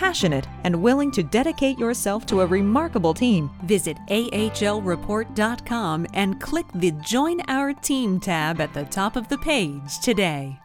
[0.00, 6.92] passionate, and willing to dedicate yourself to a remarkable team, visit ahlreport.com and click the
[7.02, 10.58] Join Our Team tab at the top of the page today.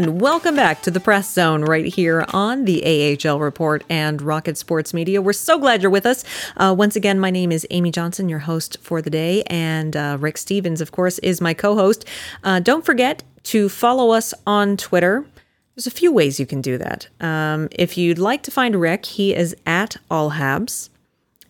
[0.00, 4.56] And welcome back to the Press Zone right here on the AHL Report and Rocket
[4.56, 5.20] Sports Media.
[5.20, 6.24] We're so glad you're with us.
[6.56, 10.16] Uh, once again, my name is Amy Johnson, your host for the day, and uh,
[10.18, 12.06] Rick Stephens, of course, is my co host.
[12.42, 15.26] Uh, don't forget to follow us on Twitter.
[15.74, 17.08] There's a few ways you can do that.
[17.20, 20.88] Um, if you'd like to find Rick, he is at All Habs.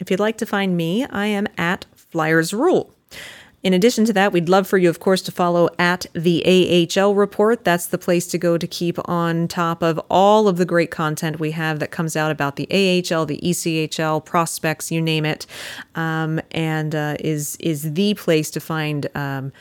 [0.01, 2.93] If you'd like to find me, I am at Flyers Rule.
[3.63, 7.15] In addition to that, we'd love for you, of course, to follow at the AHL
[7.15, 7.63] Report.
[7.63, 11.39] That's the place to go to keep on top of all of the great content
[11.39, 15.47] we have that comes out about the AHL, the ECHL, prospects, you name it,
[15.95, 19.07] um, and uh, is is the place to find.
[19.15, 19.53] Um,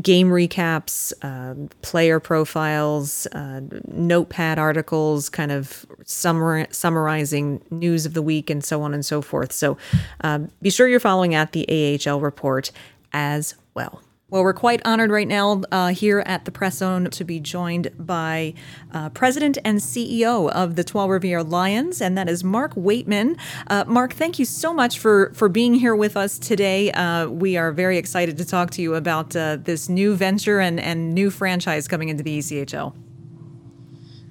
[0.00, 8.22] game recaps, uh, player profiles, uh, notepad articles, kind of summar- summarizing news of the
[8.22, 9.52] week, and so on and so forth.
[9.52, 9.76] So
[10.22, 12.72] um, be sure you're following at the AHL report
[13.16, 14.02] as well.
[14.28, 17.92] Well, we're quite honored right now uh, here at the Press Zone to be joined
[17.96, 18.54] by
[18.92, 23.38] uh, President and CEO of the Trois Rivières Lions, and that is Mark Weightman.
[23.68, 26.90] Uh, Mark, thank you so much for for being here with us today.
[26.90, 30.80] Uh, we are very excited to talk to you about uh, this new venture and,
[30.80, 32.94] and new franchise coming into the ECHL.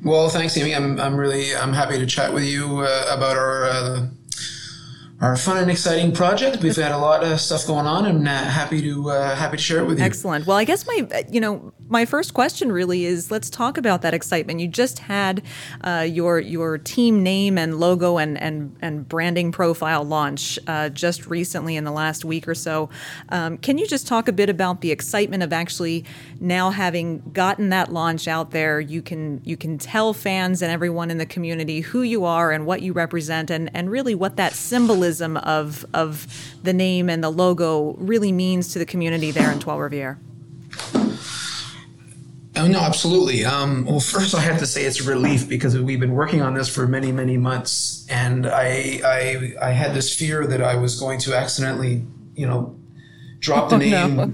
[0.03, 0.75] Well, thanks, Amy.
[0.75, 4.09] I'm, I'm really I'm happy to chat with you uh, about our
[5.21, 6.61] our fun and exciting project.
[6.61, 9.63] We've had a lot of stuff going on, and uh, happy to uh, happy to
[9.63, 10.05] share it with you.
[10.05, 10.45] Excellent.
[10.45, 14.13] Well, I guess my you know my first question really is let's talk about that
[14.13, 14.59] excitement.
[14.59, 15.43] You just had
[15.81, 21.27] uh, your your team name and logo and and and branding profile launch uh, just
[21.27, 22.89] recently in the last week or so.
[23.29, 26.05] Um, can you just talk a bit about the excitement of actually
[26.39, 28.79] now having gotten that launch out there?
[28.79, 32.65] You can you can tell fans and everyone in the community who you are and
[32.65, 36.27] what you represent, and and really what that symbolism of of
[36.63, 40.17] the name and the logo really means to the community there in Trois Rivières.
[42.57, 43.43] Oh, no, absolutely.
[43.45, 46.53] Um, well, first I have to say it's a relief because we've been working on
[46.53, 50.99] this for many, many months, and I, I, I had this fear that I was
[50.99, 52.75] going to accidentally, you know,
[53.39, 54.33] drop the oh, name no.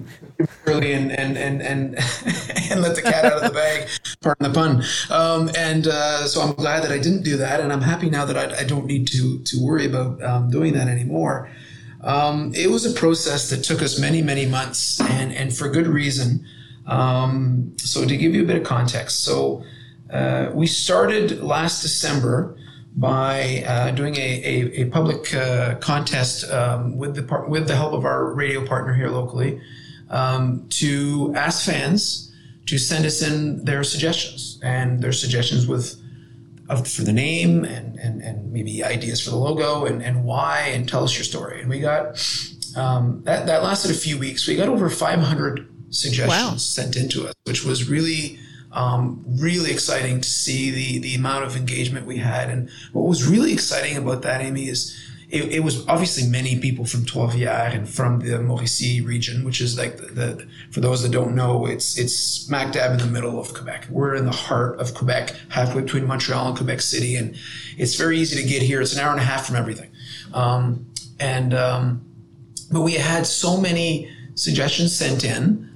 [0.66, 1.96] early and and and and
[2.72, 3.90] and let the cat out of the bag.
[4.22, 4.84] Pardon the pun.
[5.10, 8.26] Um, and uh, so I'm glad that I didn't do that, and I'm happy now
[8.26, 11.50] that I, I don't need to to worry about um, doing that anymore.
[12.04, 15.88] Um, it was a process that took us many many months, and and for good
[15.88, 16.46] reason.
[16.92, 19.64] Um, so to give you a bit of context, so
[20.12, 22.58] uh, we started last December
[22.94, 27.76] by uh, doing a, a, a public uh, contest um, with the par- with the
[27.76, 29.62] help of our radio partner here locally
[30.10, 32.36] um, to ask fans
[32.66, 34.60] to send us in their suggestions.
[34.62, 35.98] And their suggestions with
[36.86, 40.88] for the name and, and, and maybe ideas for the logo and, and why and
[40.88, 41.60] tell us your story.
[41.60, 42.18] And we got
[42.76, 44.48] um, that, that lasted a few weeks.
[44.48, 46.56] We got over 500 suggestions wow.
[46.58, 48.40] sent into us which was really
[48.74, 52.50] Um, really exciting to see the the amount of engagement we had.
[52.50, 54.96] And what was really exciting about that, Amy, is
[55.30, 59.78] it, it was obviously many people from Trois-Rivières and from the Mauricie region, which is
[59.78, 63.38] like the, the, for those that don't know, it's it's smack dab in the middle
[63.42, 63.88] of Quebec.
[63.90, 67.36] We're in the heart of Quebec, halfway between Montreal and Quebec City, and
[67.78, 68.80] it's very easy to get here.
[68.82, 69.92] It's an hour and a half from everything,
[70.34, 70.86] um,
[71.20, 71.84] and um,
[72.72, 75.68] but we had so many suggestions sent in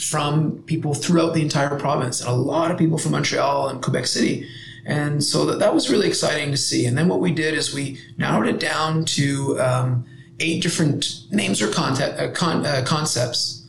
[0.00, 4.06] from people throughout the entire province, and a lot of people from Montreal and Quebec
[4.06, 4.48] City.
[4.86, 6.86] And so that, that was really exciting to see.
[6.86, 10.06] And then what we did is we narrowed it down to um,
[10.40, 13.68] eight different names or uh, con, uh, concepts.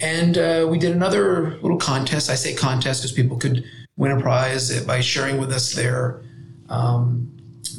[0.00, 2.28] And uh, we did another little contest.
[2.28, 3.64] I say contest because people could
[3.96, 6.22] win a prize by sharing with us their
[6.68, 7.30] um,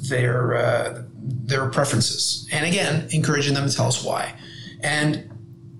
[0.09, 2.47] their uh, their preferences.
[2.51, 4.33] And again, encouraging them to tell us why.
[4.81, 5.29] And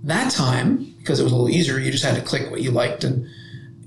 [0.03, 2.71] that time, because it was a little easier, you just had to click what you
[2.71, 3.27] liked, and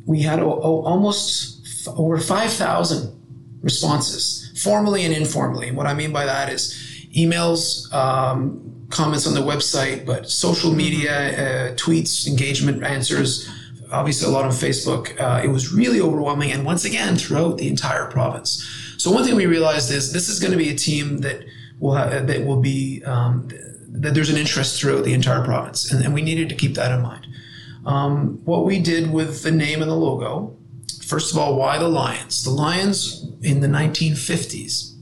[0.04, 3.18] we had almost f- over five thousand
[3.62, 5.68] responses, formally and informally.
[5.68, 6.74] And what I mean by that is
[7.16, 11.14] emails, um, comments on the website, but social media,
[11.70, 13.48] uh, tweets, engagement answers,
[13.90, 15.18] obviously a lot on Facebook.
[15.18, 18.62] Uh, it was really overwhelming, and once again throughout the entire province.
[18.98, 21.44] So one thing we realized is this is going to be a team that
[21.80, 23.48] will have, that will be um,
[24.02, 26.92] that there's an interest throughout the entire province, and, and we needed to keep that
[26.92, 27.26] in mind.
[27.84, 30.56] Um, what we did with the name and the logo,
[31.02, 32.42] first of all, why the Lions?
[32.42, 34.96] The Lions in the 1950s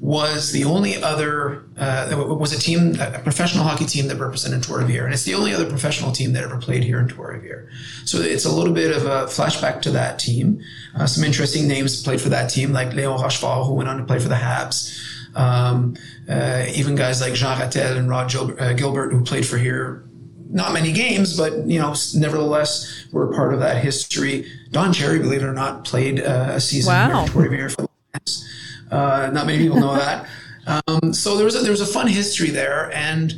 [0.00, 5.04] was the only other uh, was a team, a professional hockey team that represented Trois-Rivières,
[5.04, 7.68] and it's the only other professional team that ever played here in Trois-Rivières.
[8.04, 10.60] So it's a little bit of a flashback to that team.
[10.94, 14.04] Uh, some interesting names played for that team, like Léon Rochefort, who went on to
[14.04, 14.96] play for the Habs.
[15.34, 15.96] Um,
[16.28, 20.08] uh, even guys like Jean Ratelle and Rod Gilbert, uh, Gilbert, who played for here,
[20.50, 24.50] not many games, but you know, nevertheless, were part of that history.
[24.70, 27.26] Don Cherry, believe it or not, played uh, a season wow.
[27.26, 28.48] here for the Lions.
[28.90, 30.28] Uh, not many people know that.
[30.66, 33.34] Um, so there was a, there was a fun history there, and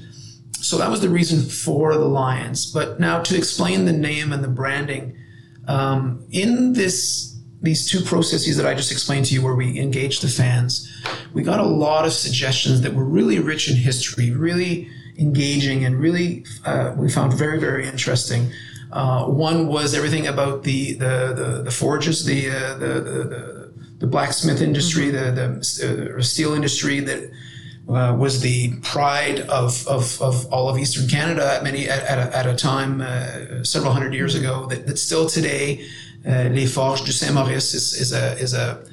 [0.53, 2.70] so that was the reason for the Lions.
[2.72, 5.16] But now to explain the name and the branding
[5.66, 10.22] um, in this these two processes that I just explained to you, where we engaged
[10.22, 10.90] the fans,
[11.34, 14.88] we got a lot of suggestions that were really rich in history, really
[15.18, 18.50] engaging, and really uh, we found very very interesting.
[18.92, 24.06] Uh, one was everything about the the the, the forges, the, uh, the, the the
[24.06, 27.30] blacksmith industry, the the uh, steel industry that.
[27.88, 32.18] Uh, was the pride of, of, of all of Eastern Canada at many at, at,
[32.18, 35.84] a, at a time uh, several hundred years ago that, that still today
[36.24, 38.84] Les Forges du Saint-Maurice is, is, a, is a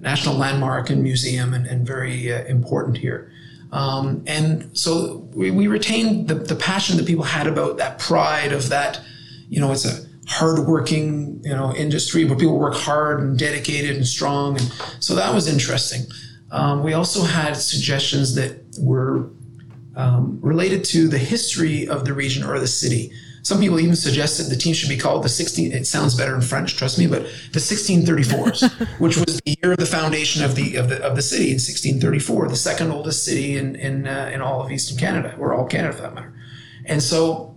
[0.00, 3.30] national landmark and museum and, and very uh, important here.
[3.72, 8.52] Um, and so we, we retained the, the passion that people had about that pride
[8.52, 9.00] of that,
[9.48, 14.06] you know, it's a hardworking, you know, industry where people work hard and dedicated and
[14.06, 14.56] strong.
[14.58, 16.02] And so that was interesting.
[16.50, 19.30] Um, we also had suggestions that were
[19.96, 23.12] um, related to the history of the region or the city.
[23.42, 25.72] Some people even suggested the team should be called the 16.
[25.72, 27.22] It sounds better in French, trust me, but
[27.52, 31.22] the 1634s, which was the year of the foundation of the of the of the
[31.22, 35.34] city in 1634, the second oldest city in in uh, in all of Eastern Canada,
[35.38, 36.34] or all Canada for that matter.
[36.84, 37.56] And so,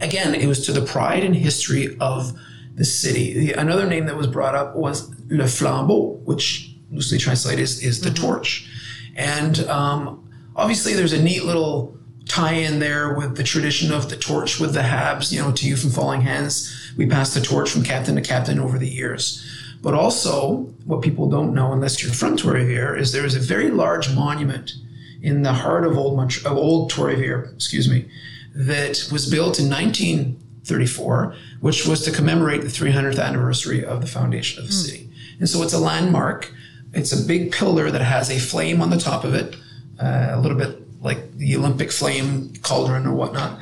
[0.00, 2.32] again, it was to the pride and history of
[2.74, 3.46] the city.
[3.46, 8.00] The, another name that was brought up was Le Flambeau, which loosely translated is, is
[8.00, 8.24] the mm-hmm.
[8.24, 8.68] torch.
[9.16, 14.16] And um, obviously, there's a neat little tie in there with the tradition of the
[14.16, 16.92] torch with the Habs, you know, to you from Falling Hens.
[16.96, 19.44] We passed the torch from captain to captain over the years.
[19.82, 23.70] But also, what people don't know, unless you're from Trois-Rivières, is there is a very
[23.70, 24.74] large monument
[25.22, 28.08] in the heart of Old, Mont- of Old Trois-Rivières, excuse me,
[28.54, 34.62] that was built in 1934, which was to commemorate the 300th anniversary of the foundation
[34.62, 34.84] of the mm.
[34.84, 35.10] city.
[35.38, 36.52] And so it's a landmark.
[36.92, 39.56] It's a big pillar that has a flame on the top of it,
[39.98, 43.60] uh, a little bit like the Olympic flame cauldron or whatnot.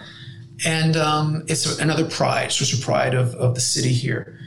[0.64, 4.38] And um, it's another pride, it's just a pride of, of the city here.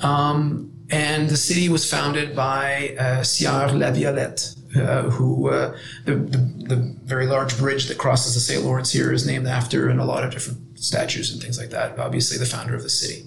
[0.00, 6.38] Um, and the city was founded by uh, Sieur Laviolette, uh, who uh, the, the,
[6.74, 8.64] the, very large bridge that crosses the St.
[8.64, 11.98] Lawrence here is named after, and a lot of different statues and things like that.
[11.98, 13.26] Obviously, the founder of the city.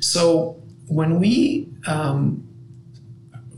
[0.00, 2.46] So when we um,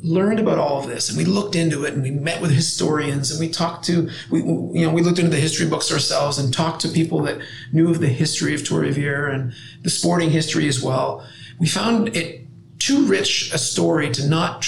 [0.03, 3.31] learned about all of this and we looked into it and we met with historians
[3.31, 6.53] and we talked to we you know we looked into the history books ourselves and
[6.53, 7.39] talked to people that
[7.73, 11.27] knew of the history of Trois-Rivières and the sporting history as well
[11.59, 12.47] we found it
[12.79, 14.67] too rich a story to not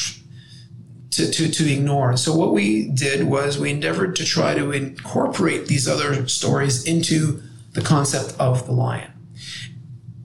[1.10, 2.16] to, to, to ignore.
[2.16, 7.42] So what we did was we endeavored to try to incorporate these other stories into
[7.72, 9.10] the concept of the lion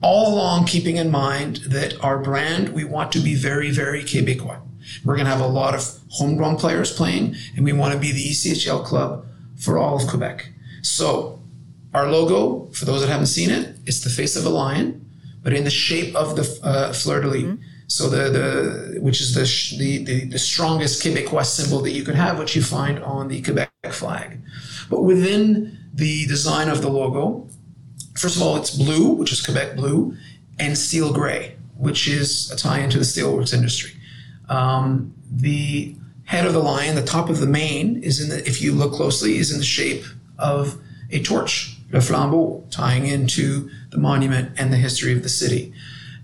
[0.04, 4.60] all along keeping in mind that our brand, we want to be very, very Québécois.
[5.04, 8.12] We're going to have a lot of homegrown players playing, and we want to be
[8.12, 9.26] the ECHL club
[9.56, 10.50] for all of Quebec.
[10.82, 11.40] So,
[11.92, 15.08] our logo, for those that haven't seen it, it's the face of a lion,
[15.42, 17.42] but in the shape of the uh, fleur de lis.
[17.42, 17.62] Mm-hmm.
[17.86, 19.44] So the the which is the,
[19.76, 23.42] the, the the strongest Quebecois symbol that you could have, which you find on the
[23.42, 24.40] Quebec flag.
[24.88, 27.46] But within the design of the logo,
[28.16, 30.16] first of all, it's blue, which is Quebec blue,
[30.58, 33.92] and steel gray, which is a tie into the steelworks industry.
[34.48, 38.62] Um, the head of the lion, the top of the mane, is in the, if
[38.62, 40.04] you look closely, is in the shape
[40.38, 40.78] of
[41.10, 45.72] a torch, le flambeau, tying into the monument and the history of the city.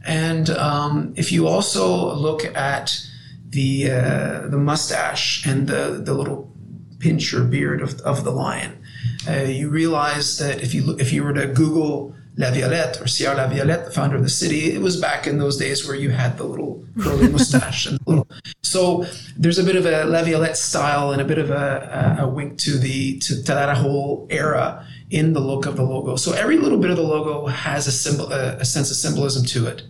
[0.04, 3.06] And um, if you also look at
[3.50, 6.50] the uh, the mustache and the the little
[6.98, 8.82] pinch or beard of, of the lion,
[9.28, 13.06] uh, you realize that if you look, if you were to Google La Violette or
[13.06, 15.94] Sieur La Violette, the founder of the city, it was back in those days where
[15.94, 18.26] you had the little curly mustache and little.
[18.62, 19.04] So
[19.36, 22.28] there's a bit of a La Violette style and a bit of a, a, a
[22.28, 26.16] wink to the to, whole era in the look of the logo.
[26.16, 29.44] So every little bit of the logo has a symbol, a, a sense of symbolism
[29.44, 29.82] to it,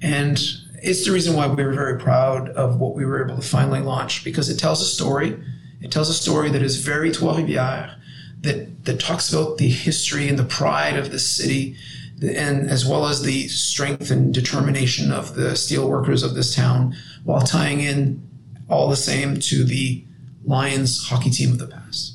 [0.00, 0.40] and
[0.80, 3.80] it's the reason why we were very proud of what we were able to finally
[3.80, 5.36] launch because it tells a story.
[5.80, 7.96] It tells a story that is very Trois-Rivières
[8.40, 11.76] that that talks about the history and the pride of the city,
[12.22, 16.94] and as well as the strength and determination of the steel workers of this town,
[17.24, 18.22] while tying in
[18.68, 20.04] all the same to the
[20.44, 22.14] Lions hockey team of the past.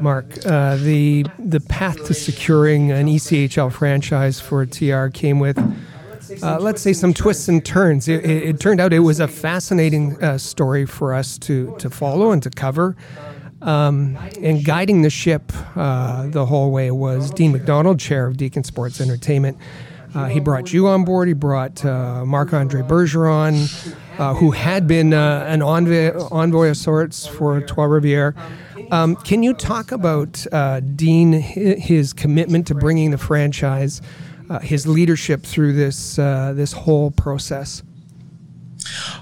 [0.00, 5.58] Mark, uh, the the path to securing an ECHL franchise for TR came with.
[6.42, 8.08] Uh, let's say some twists and turns.
[8.08, 11.90] It, it, it, turned out it was a fascinating uh, story for us to to
[11.90, 12.96] follow and to cover.
[13.64, 18.62] Um, and guiding the ship uh, the whole way was Dean MacDonald, chair of Deacon
[18.62, 19.56] Sports Entertainment.
[20.14, 21.28] Uh, he brought you on board.
[21.28, 26.76] He brought uh, Marc Andre Bergeron, uh, who had been uh, an envoy, envoy, of
[26.76, 28.36] sorts for Trois Rivières.
[28.92, 34.02] Um, can you talk about uh, Dean, his commitment to bringing the franchise,
[34.60, 37.82] his leadership through this this whole process?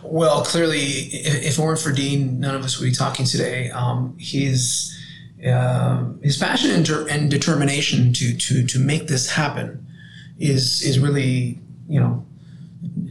[0.03, 3.71] Well, clearly, if, it weren't for Dean, none of us would be talking today.
[3.71, 4.97] Um, his
[5.47, 9.87] uh, his passion and, and, determination to to to make this happen
[10.39, 11.59] is is really
[11.89, 12.25] you know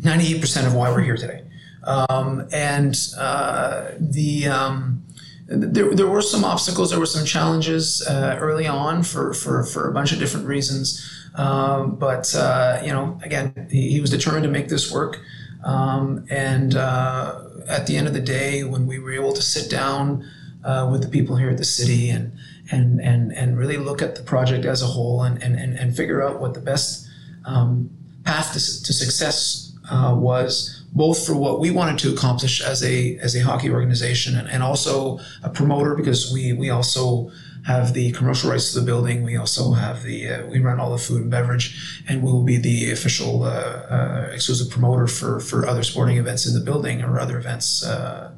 [0.03, 1.43] ninety eight percent of why we're here today.
[1.83, 5.03] Um, and uh, the um,
[5.51, 9.89] there, there were some obstacles, there were some challenges uh, early on for, for, for
[9.89, 11.07] a bunch of different reasons.
[11.35, 15.21] Um, but, uh, you know, again, he, he, was determined to make this work.
[15.63, 19.69] Um, and uh, at the end of the day, when we were able to sit
[19.69, 20.29] down
[20.63, 22.33] uh, with the people here at the city and
[22.71, 25.95] and and and really look at the project as a whole and and and, and
[25.95, 27.07] figure out what the best
[27.45, 27.89] um,
[28.23, 33.17] path to, to success uh, was, both for what we wanted to accomplish as a
[33.17, 37.31] as a hockey organization and, and also a promoter because we we also
[37.65, 39.23] have the commercial rights to the building.
[39.23, 42.43] We also have the uh, we run all the food and beverage, and we will
[42.43, 47.03] be the official uh, uh, exclusive promoter for for other sporting events in the building
[47.03, 48.31] or other events uh,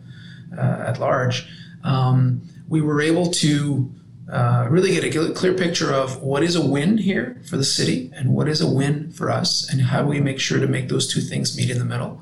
[0.58, 1.48] uh, at large.
[1.84, 3.92] Um, we were able to
[4.32, 8.12] uh, really get a clear picture of what is a win here for the city
[8.16, 10.90] and what is a win for us, and how do we make sure to make
[10.90, 12.22] those two things meet in the middle.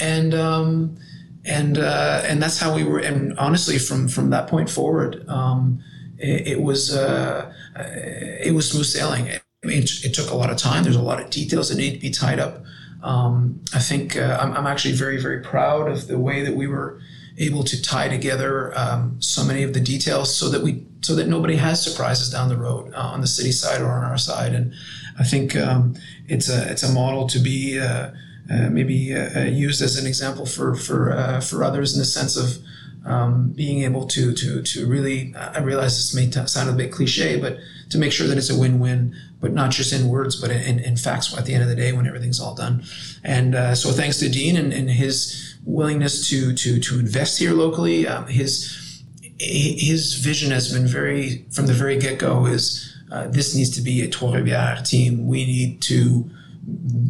[0.00, 0.96] And um,
[1.44, 2.98] and and that's how we were.
[2.98, 5.24] And honestly, from from that point forward.
[5.28, 5.80] Um,
[6.18, 9.28] it, was uh, it was smooth sailing.
[9.28, 10.84] I mean, it, took a lot of time.
[10.84, 12.62] There's a lot of details that need to be tied up.
[13.02, 16.66] Um, I think uh, I'm, I'm, actually very very proud of the way that we
[16.66, 17.00] were
[17.38, 21.28] able to tie together um, so many of the details so that we so that
[21.28, 24.52] nobody has surprises down the road uh, on the city side or on our side.
[24.52, 24.74] And
[25.18, 25.94] I think um,
[26.26, 27.78] it's a it's a model to be.
[27.78, 28.10] Uh,
[28.50, 32.04] uh, maybe uh, uh, used as an example for for uh, for others in the
[32.04, 32.56] sense of
[33.04, 37.40] um, being able to to to really I realize this may sound a bit cliche,
[37.40, 37.58] but
[37.90, 40.96] to make sure that it's a win-win, but not just in words, but in, in
[40.96, 42.84] facts at the end of the day when everything's all done.
[43.24, 47.52] And uh, so thanks to Dean and, and, his willingness to to to invest here
[47.52, 49.02] locally, um, his
[49.38, 54.02] his vision has been very from the very get-go is uh, this needs to be
[54.02, 55.26] a Trois-Rivières team.
[55.26, 56.28] We need to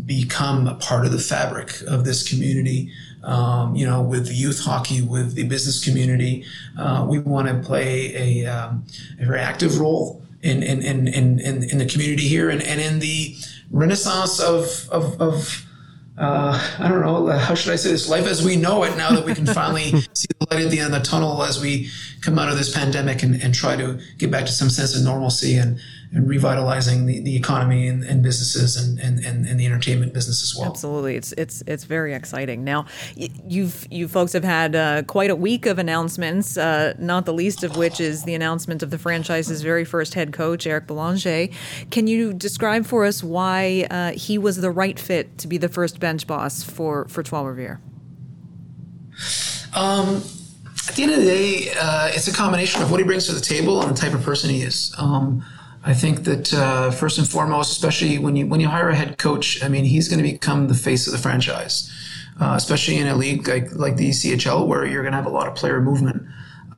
[0.07, 2.93] become a part of the fabric of this community
[3.25, 6.45] um, you know, with youth hockey, with the business community.
[6.79, 8.85] Uh, we want to play a, um,
[9.21, 13.01] a very active role in, in, in, in, in, the community here and, and in
[13.01, 13.35] the
[13.73, 15.67] renaissance of, of, of
[16.17, 18.09] uh, I don't know, how should I say this?
[18.09, 20.81] Life as we know it now that we can finally see the light at the
[20.81, 21.91] end of the tunnel as we
[22.21, 25.03] come out of this pandemic and, and try to get back to some sense of
[25.03, 25.57] normalcy.
[25.57, 25.81] And,
[26.13, 30.59] and revitalizing the, the economy and, and businesses and, and, and, the entertainment business as
[30.59, 30.71] well.
[30.71, 32.65] Absolutely, it's it's it's very exciting.
[32.65, 37.35] Now, you've you folks have had uh, quite a week of announcements, uh, not the
[37.35, 41.49] least of which is the announcement of the franchise's very first head coach, Eric Belanger.
[41.91, 45.69] Can you describe for us why uh, he was the right fit to be the
[45.69, 47.81] first bench boss for for Trois Rivières?
[49.75, 50.23] Um,
[50.89, 53.33] at the end of the day, uh, it's a combination of what he brings to
[53.33, 54.95] the table and the type of person he is.
[54.97, 55.45] Um,
[55.85, 59.19] I think that uh, first and foremost, especially when you when you hire a head
[59.19, 61.91] coach, I mean, he's going to become the face of the franchise,
[62.41, 65.31] uh, especially in a league like like the ECHL where you're going to have a
[65.31, 66.27] lot of player movement.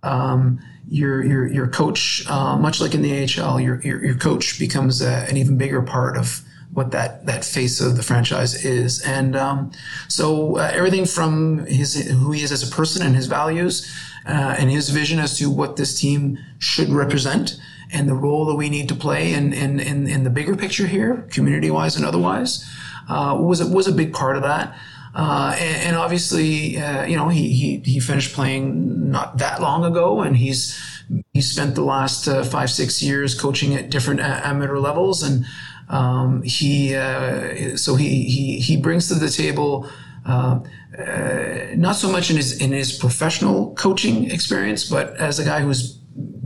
[0.03, 4.59] Um, your your your coach, uh, much like in the AHL, your your, your coach
[4.59, 6.42] becomes a, an even bigger part of
[6.72, 9.01] what that that face of the franchise is.
[9.03, 9.72] And um,
[10.09, 13.90] so uh, everything from his who he is as a person and his values
[14.26, 17.59] uh, and his vision as to what this team should represent
[17.93, 20.86] and the role that we need to play in in, in, in the bigger picture
[20.86, 22.64] here, community wise and otherwise,
[23.09, 24.76] uh, was was a big part of that.
[25.12, 29.84] Uh, and, and, obviously, uh, you know, he, he, he finished playing not that long
[29.84, 30.78] ago, and he's
[31.32, 35.45] he spent the last uh, five six years coaching at different amateur levels, and
[35.88, 39.91] um, he uh, so he, he he brings to the table
[40.24, 40.61] uh,
[40.97, 45.61] uh, not so much in his in his professional coaching experience, but as a guy
[45.61, 45.99] who's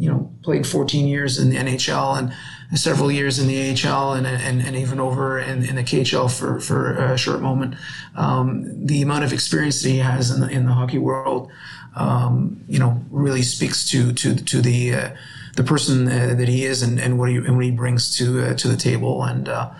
[0.04, 2.32] you know played 14 years in the NHL and
[2.78, 6.60] several years in the AHL and, and, and even over in, in the KHL for,
[6.60, 7.76] for a short moment.
[8.16, 11.50] Um, the amount of experience that he has in the, in the hockey world,
[11.96, 15.10] um, you know, really speaks to to to the uh,
[15.56, 18.44] the person uh, that he is and, and what he and what he brings to
[18.44, 19.22] uh, to the table.
[19.22, 19.70] And uh,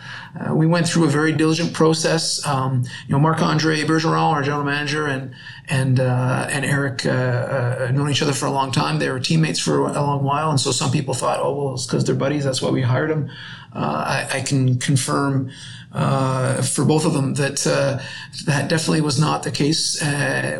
[0.41, 2.45] uh we went through a very diligent process.
[2.47, 5.35] Um, you know, Marc Andre Bergeron, our general manager, and
[5.69, 8.99] and uh, and Eric uh, known each other for a long time.
[8.99, 11.87] They were teammates for a long while, and so some people thought, oh well, it's
[11.87, 12.45] because they're buddies.
[12.45, 13.31] That's why we hired them.
[13.73, 15.51] I, I, can confirm.
[15.91, 17.57] for both of them, that
[18.47, 20.01] that definitely was not the case.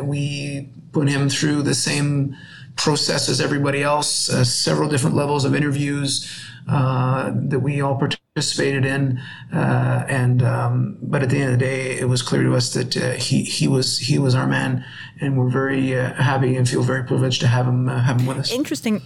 [0.03, 2.35] we put him through the same
[2.75, 6.29] process as everybody else, uh, several different levels of interviews
[6.67, 9.19] uh, that we all participated in.
[9.53, 12.73] Uh, and um, but at the end of the day, it was clear to us
[12.73, 14.83] that uh, he he was he was our man,
[15.21, 18.25] and we're very uh, happy and feel very privileged to have him uh, have him
[18.25, 18.51] with us.
[18.51, 19.01] Interesting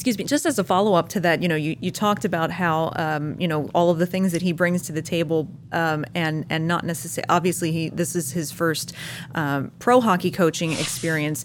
[0.00, 2.50] excuse me, just as a follow up to that, you know, you, you talked about
[2.50, 6.06] how, um, you know, all of the things that he brings to the table um,
[6.14, 8.94] and, and not necessarily, obviously, he, this is his first
[9.34, 11.44] um, pro hockey coaching experience.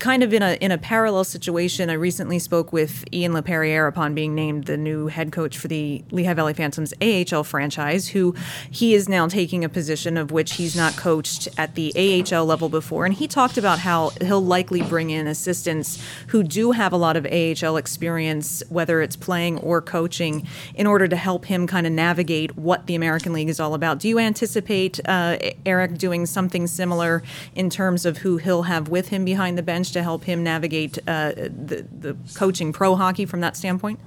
[0.00, 4.12] Kind of in a, in a parallel situation, I recently spoke with Ian LaPerriere upon
[4.12, 8.34] being named the new head coach for the Lehigh Valley Phantoms AHL franchise, who
[8.72, 12.68] he is now taking a position of which he's not coached at the AHL level
[12.68, 13.04] before.
[13.04, 17.16] And he talked about how he'll likely bring in assistants who do have a lot
[17.16, 21.92] of AHL experience, whether it's playing or coaching, in order to help him kind of
[21.92, 23.98] navigate what the American League is all about.
[23.98, 27.22] Do you anticipate uh, Eric doing something similar
[27.54, 30.96] in terms of who he'll have with him behind the bench to help him navigate
[31.06, 34.00] uh, the, the coaching pro hockey from that standpoint?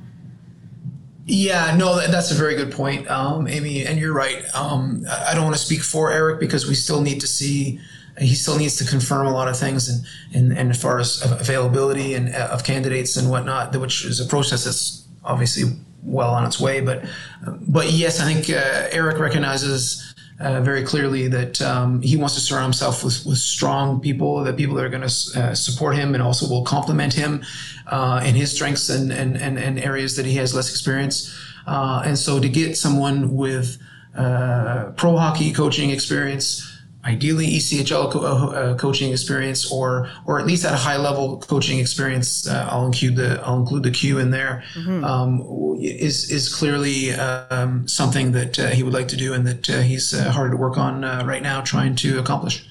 [1.30, 3.86] Yeah, no, that's a very good point, um, Amy.
[3.86, 4.44] And you're right.
[4.56, 7.80] Um, I don't want to speak for Eric because we still need to see
[8.20, 10.06] he still needs to confirm a lot of things and,
[10.36, 14.26] and, and as far as availability and uh, of candidates and whatnot, which is a
[14.26, 15.64] process that's obviously
[16.04, 16.82] well on its way.
[16.82, 17.06] But
[17.46, 22.42] but yes, I think uh, Eric recognizes uh, very clearly that um, he wants to
[22.42, 26.14] surround himself with, with strong people, that people that are going to uh, support him
[26.14, 27.44] and also will complement him
[27.88, 31.36] uh, in his strengths and, and, and, and, areas that he has less experience.
[31.66, 33.82] Uh, and so to get someone with
[34.14, 36.77] pro hockey coaching experience,
[37.08, 41.40] ideally ECHL co- uh, uh, coaching experience or or at least at a high level
[41.40, 42.48] coaching experience.
[42.48, 44.64] Uh, I'll include the I'll include the Q in there.
[44.74, 45.04] Mm-hmm.
[45.04, 49.70] Um, is is clearly um, something that uh, he would like to do and that
[49.70, 52.66] uh, he's uh, hard to work on right now, trying to accomplish.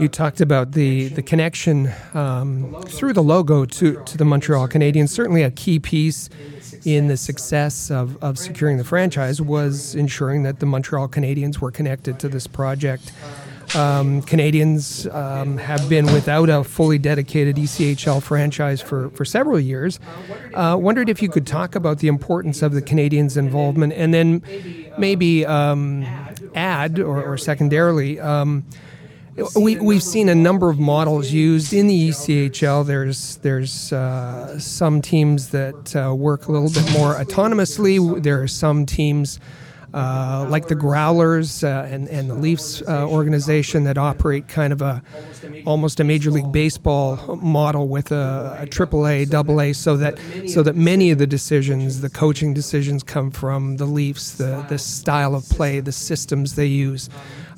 [0.00, 5.10] You talked about the the connection um, through the logo to to the Montreal Canadiens.
[5.10, 6.28] Certainly a key piece
[6.84, 11.70] in the success of, of securing the franchise was ensuring that the Montreal Canadiens were
[11.70, 13.12] connected to this project.
[13.74, 19.98] Um, Canadiens um, have been without a fully dedicated ECHL franchise for, for several years.
[20.54, 24.42] Uh, wondered if you could talk about the importance of the Canadiens' involvement and then
[24.98, 26.06] maybe um,
[26.54, 28.64] add, or, or secondarily, um,
[29.54, 32.86] we, we've seen a number of models used in the ECHL.
[32.86, 38.22] There's there's uh, some teams that uh, work a little bit more autonomously.
[38.22, 39.38] There are some teams
[39.94, 44.82] uh, like the Growlers uh, and, and the Leafs uh, organization that operate kind of
[44.82, 45.02] a
[45.64, 50.18] almost a Major League Baseball model with a, a AAA, AA, so that
[50.48, 54.78] so that many of the decisions, the coaching decisions, come from the Leafs, the the
[54.78, 57.08] style of play, the systems they use.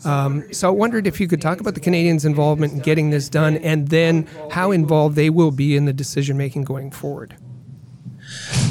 [0.05, 3.28] Um, so I wondered if you could talk about the Canadiens' involvement in getting this
[3.28, 7.36] done, and then how involved they will be in the decision making going forward.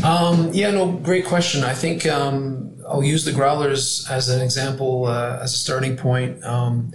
[0.03, 1.63] Um, yeah, no, great question.
[1.63, 6.43] I think um, I'll use the Growlers as an example, uh, as a starting point.
[6.43, 6.91] Um,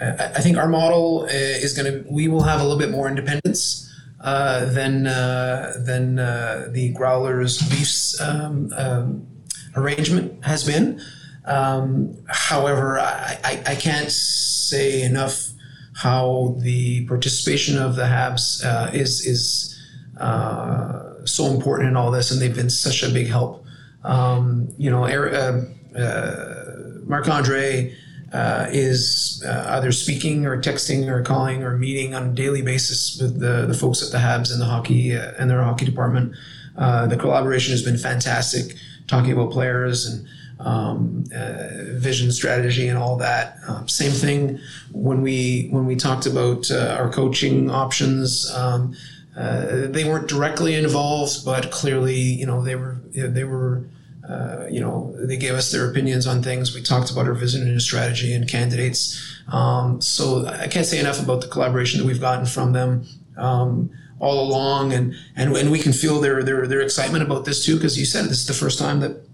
[0.00, 3.08] I, think our model uh, is going to, we will have a little bit more
[3.08, 3.82] independence.
[4.18, 9.26] Uh, than uh, than uh, the Growlers Leafs um, um,
[9.76, 11.00] arrangement has been.
[11.46, 15.50] Um, however, I, I, I, can't say enough
[15.94, 19.80] how the participation of the Habs uh, is is
[20.18, 23.64] uh, so important in all this, and they've been such a big help.
[24.02, 25.62] Um, you know, uh,
[25.96, 26.64] uh
[27.04, 27.94] Marc Andre
[28.32, 33.20] uh, is uh, either speaking or texting or calling or meeting on a daily basis
[33.20, 36.34] with the, the folks at the Habs and the hockey and their hockey department.
[36.76, 38.74] the collaboration has been fantastic,
[39.06, 40.26] talking about players and
[40.60, 43.58] um, uh, vision, strategy, and all that.
[43.68, 44.58] Um, same thing
[44.92, 48.50] when we when we talked about uh, our coaching options.
[48.54, 48.94] Um,
[49.36, 53.84] uh, they weren't directly involved, but clearly, you know, they were they were.
[54.28, 56.74] Uh, you know, they gave us their opinions on things.
[56.74, 59.40] We talked about our vision and strategy and candidates.
[59.52, 63.88] Um, so I can't say enough about the collaboration that we've gotten from them um,
[64.18, 67.76] all along, and and and we can feel their their their excitement about this too,
[67.76, 69.25] because you said this is the first time that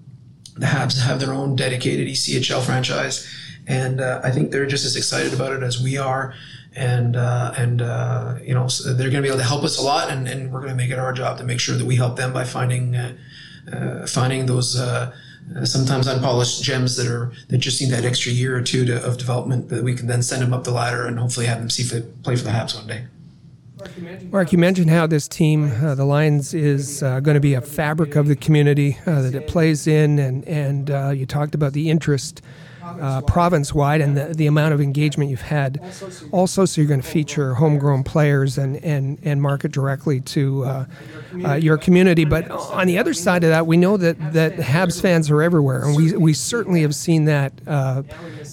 [0.57, 3.29] the Habs have their own dedicated ECHL franchise,
[3.67, 6.35] and uh, I think they're just as excited about it as we are.
[6.75, 9.83] And uh, and uh, you know they're going to be able to help us a
[9.83, 11.97] lot, and, and we're going to make it our job to make sure that we
[11.97, 13.15] help them by finding uh,
[13.71, 15.15] uh, finding those uh,
[15.65, 19.19] sometimes unpolished gems that are that just need that extra year or two to, of
[19.19, 21.83] development that we can then send them up the ladder and hopefully have them see
[21.83, 23.05] fit, play for the Habs one day.
[24.31, 27.61] Mark, you mentioned how this team, uh, the Lions, is uh, going to be a
[27.61, 31.73] fabric of the community uh, that it plays in, and and uh, you talked about
[31.73, 32.43] the interest
[32.83, 35.81] uh, province-wide and the, the amount of engagement you've had.
[36.33, 41.55] Also, so you're going to feature homegrown players and and and market directly to uh,
[41.55, 42.25] your community.
[42.25, 45.85] But on the other side of that, we know that that Habs fans are everywhere,
[45.85, 47.53] and we we certainly have seen that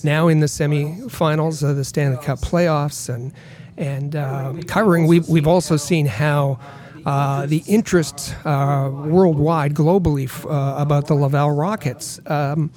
[0.03, 3.33] now in the semifinals of the Stanley Cup playoffs and
[3.79, 5.07] and uh, covering.
[5.07, 6.59] We've, we've also seen how
[7.05, 12.19] uh, the interest uh, worldwide, globally, uh, about the Laval Rockets.
[12.25, 12.71] Um,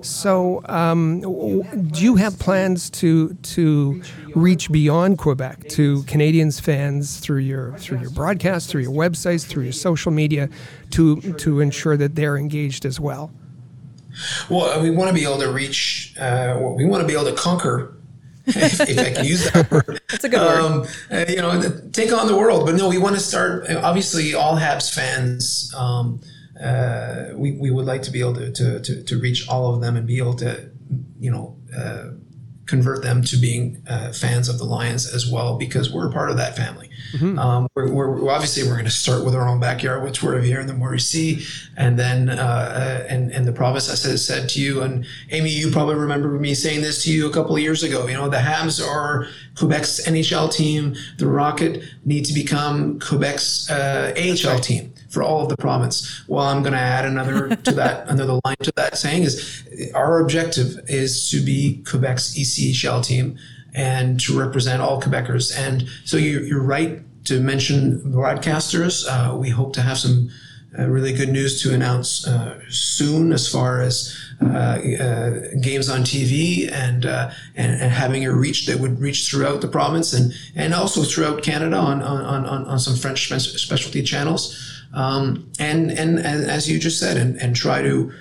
[0.00, 4.02] so, um, do you have plans to to
[4.34, 9.64] reach beyond Quebec to Canadiens fans through your through your broadcasts, through your websites, through
[9.64, 10.48] your social media,
[10.90, 13.32] to to ensure that they're engaged as well?
[14.48, 16.14] Well, we want to be able to reach.
[16.18, 17.96] Uh, we want to be able to conquer
[18.46, 20.00] if, if, I can use that word.
[20.10, 20.60] That's a good word.
[20.60, 22.66] Um, uh, you know, take on the world.
[22.66, 23.70] But no, we want to start.
[23.70, 25.72] Obviously, all Habs fans.
[25.76, 26.20] Um,
[26.62, 29.80] uh, we, we would like to be able to, to, to, to, reach all of
[29.80, 30.70] them and be able to,
[31.18, 32.10] you know, uh,
[32.66, 36.30] convert them to being uh, fans of the Lions as well because we're a part
[36.30, 36.88] of that family.
[37.12, 37.38] Mm-hmm.
[37.38, 40.60] Um, we're, we're, obviously we're going to start with our own backyard, which we're here
[40.60, 41.44] in the Sea,
[41.76, 43.90] and then uh, uh, and and the province.
[43.90, 47.28] I said said to you and Amy, you probably remember me saying this to you
[47.28, 48.06] a couple of years ago.
[48.06, 50.94] You know, the Habs are Quebec's NHL team.
[51.18, 56.24] The Rocket need to become Quebec's uh, AHL team for all of the province.
[56.28, 60.20] Well, I'm going to add another to that, another line to that saying is our
[60.20, 63.38] objective is to be Quebec's ECHL team
[63.72, 65.56] and to represent all Quebecers.
[65.56, 69.06] And so you're, you're right to mention broadcasters.
[69.08, 70.30] Uh, we hope to have some
[70.78, 76.00] uh, really good news to announce uh, soon as far as uh, uh, games on
[76.00, 80.32] TV and, uh, and, and having a reach that would reach throughout the province and
[80.56, 84.73] and also throughout Canada on on, on, on some French specialty channels.
[84.94, 88.12] Um, and, and, and as you just said, and, and try to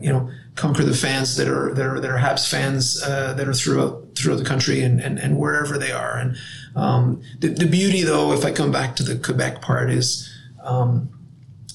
[0.00, 3.46] you know conquer the fans that are that are that are Habs fans uh, that
[3.46, 6.16] are throughout throughout the country and, and, and wherever they are.
[6.16, 6.36] And
[6.74, 10.32] um, the, the beauty, though, if I come back to the Quebec part, is
[10.62, 11.10] um,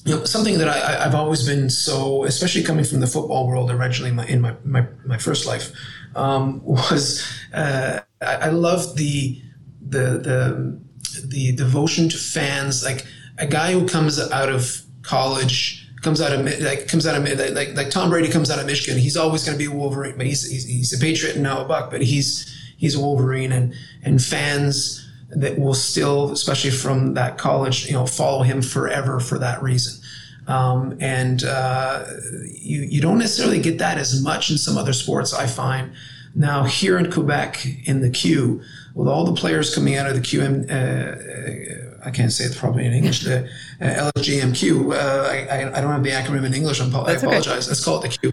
[0.04, 3.70] you know something that I, I've always been so, especially coming from the football world
[3.70, 5.72] originally in my in my, my, my first life,
[6.16, 9.40] um, was uh, I, I love the
[9.80, 10.80] the the
[11.24, 13.06] the devotion to fans, like
[13.38, 17.74] a guy who comes out of college comes out of like comes out of like
[17.76, 19.00] like Tom Brady comes out of Michigan.
[19.00, 21.60] He's always going to be a Wolverine, but he's, he's, he's a Patriot and now
[21.60, 27.14] a Buck, but he's he's a Wolverine, and and fans that will still, especially from
[27.14, 30.02] that college, you know, follow him forever for that reason.
[30.46, 32.04] Um, and uh,
[32.50, 35.32] you you don't necessarily get that as much in some other sports.
[35.32, 35.92] I find
[36.34, 38.62] Now, here in Quebec, in the Q,
[38.94, 42.86] with all the players coming out of the QM, uh, I can't say it properly
[42.86, 43.44] in English, the
[43.80, 44.92] uh, LHJMQ.
[44.92, 46.80] Uh, I, I, don't have the acronym in English.
[46.80, 47.46] I'm, I apologize.
[47.46, 47.68] Okay.
[47.68, 48.32] Let's call it the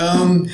[0.00, 0.48] Um,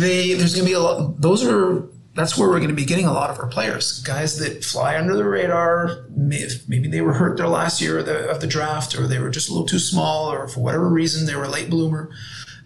[0.00, 2.84] they, there's going to be a lot, those are, that's where we're going to be
[2.84, 4.02] getting a lot of our players.
[4.02, 6.06] Guys that fly under the radar.
[6.10, 9.30] Maybe they were hurt their last year of the, of the draft, or they were
[9.30, 12.10] just a little too small, or for whatever reason, they were a late bloomer.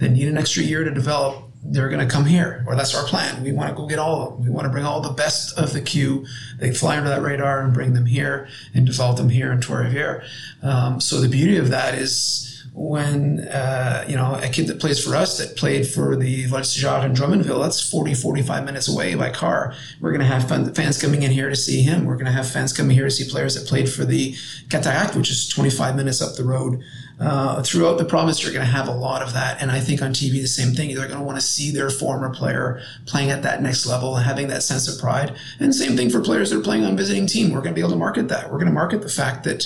[0.01, 3.05] They need an extra year to develop they're going to come here, or that's our
[3.05, 3.43] plan.
[3.43, 4.45] We want to go get all of them.
[4.45, 6.27] We want to bring all the best of the Q.
[6.59, 10.25] They fly under that radar and bring them here and develop them here in Trois-Rivières.
[10.63, 15.03] Um, so the beauty of that is when uh, you know a kid that plays
[15.03, 19.31] for us that played for the Voltigeur in Drummondville, that's 40, 45 minutes away by
[19.31, 19.75] car.
[20.01, 22.05] We're going to have fans coming in here to see him.
[22.05, 24.35] We're going to have fans coming here to see players that played for the
[24.71, 26.83] Cataract, which is 25 minutes up the road.
[27.21, 29.63] Uh, throughout the province, you're going to have a lot of that.
[29.63, 30.95] And I think on TV, the same thing.
[30.95, 34.25] They're going to want to see their former player playing at that next level and
[34.25, 35.37] having that sense of pride.
[35.61, 37.51] And same thing for players that are playing on visiting team.
[37.51, 38.51] We're going to be able to market that.
[38.51, 39.65] We're going to market the fact that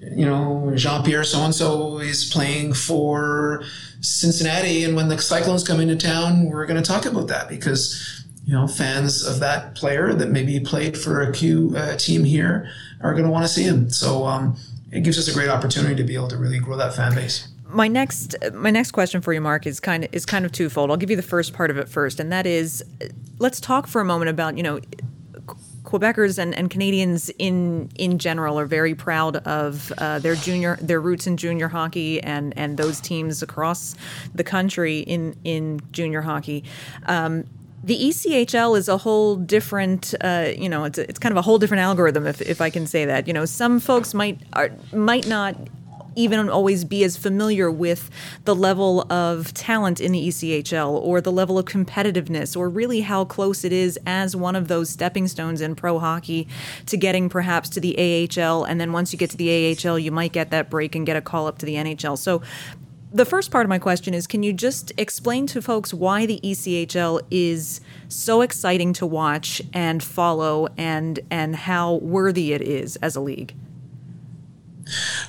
[0.00, 3.62] you know, Jean Pierre so and so is playing for
[4.00, 8.24] Cincinnati, and when the Cyclones come into town, we're going to talk about that because
[8.46, 12.70] you know fans of that player that maybe played for a Q uh, team here
[13.02, 13.90] are going to want to see him.
[13.90, 14.56] So um,
[14.92, 17.48] it gives us a great opportunity to be able to really grow that fan base
[17.68, 20.90] my next my next question for you mark is kind of is kind of twofold
[20.90, 22.84] i'll give you the first part of it first and that is
[23.38, 24.80] let's talk for a moment about you know
[25.82, 31.00] Quebecers and, and Canadians in in general are very proud of uh, their junior their
[31.00, 33.96] roots in junior hockey and and those teams across
[34.34, 36.64] the country in in junior hockey.
[37.06, 37.44] Um,
[37.82, 41.42] the ECHL is a whole different, uh, you know, it's, a, it's kind of a
[41.42, 43.26] whole different algorithm, if, if I can say that.
[43.26, 45.56] You know, some folks might are, might not
[46.16, 48.10] even always be as familiar with
[48.44, 53.24] the level of talent in the ECHL or the level of competitiveness or really how
[53.24, 56.48] close it is as one of those stepping stones in pro hockey
[56.86, 58.64] to getting perhaps to the AHL.
[58.64, 61.16] And then once you get to the AHL, you might get that break and get
[61.16, 62.18] a call up to the NHL.
[62.18, 62.42] So
[63.12, 66.40] the first part of my question is can you just explain to folks why the
[66.42, 73.16] ECHL is so exciting to watch and follow and and how worthy it is as
[73.16, 73.54] a league?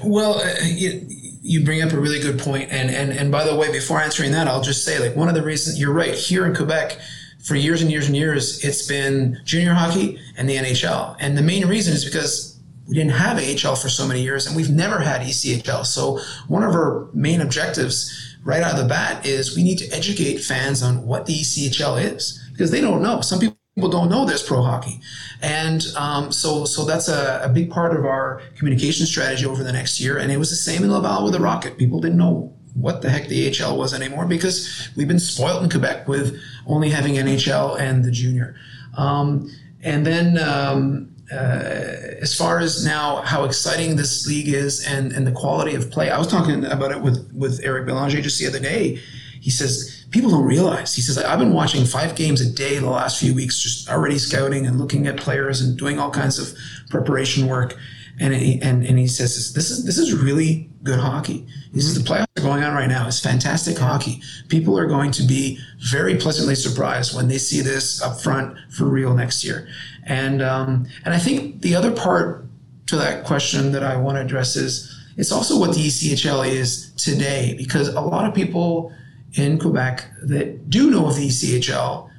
[0.04, 1.06] Well, uh, you,
[1.44, 4.32] you, bring up a really good point, and and and by the way, before answering
[4.32, 7.00] that, I'll just say like one of the reasons you're right here in Quebec.
[7.44, 11.16] For years and years and years, it's been junior hockey and the NHL.
[11.20, 12.51] And the main reason is because
[12.92, 15.86] we didn't have AHL for so many years and we've never had ECHL.
[15.86, 16.20] So
[16.50, 20.39] one of our main objectives right out of the bat is we need to educate
[20.39, 23.22] fans on what the ECHL is because they don't know.
[23.22, 25.00] Some people don't know there's pro hockey
[25.42, 29.72] and um, so so that's a, a, big part of our communication strategy over the
[29.72, 32.54] next year and it was the same in laval with the rocket people didn't know
[32.74, 36.38] what the heck the AHL was anymore because we've been spoiled in quebec with
[36.68, 38.56] only having nhl and the junior
[38.98, 39.50] um,
[39.82, 45.26] and then um, Uh, as far as now how exciting this league is and, and
[45.26, 48.46] the quality of play i was talking about it with, with eric belanger just the
[48.46, 49.00] other day
[49.40, 50.94] he says people don't realize.
[50.94, 54.20] He says I've been watching five games a day the last few weeks, just already
[54.20, 56.56] scouting and looking at players and doing all kinds of
[56.90, 57.78] preparation work.
[58.22, 61.47] And he, and, and he says this is this is really good hockey.
[61.74, 63.07] He says the playoffs are going on right now.
[63.07, 64.22] It's fantastic hockey.
[64.47, 65.57] People are going to be
[65.89, 69.67] very pleasantly surprised when they see this up front for real next year.
[70.05, 72.45] And um, and I think the other part
[72.88, 76.91] to that question that I want to address is it's also what the ECHL is
[76.91, 78.93] today because a lot of people
[79.34, 82.09] in Quebec that do know of the ECHL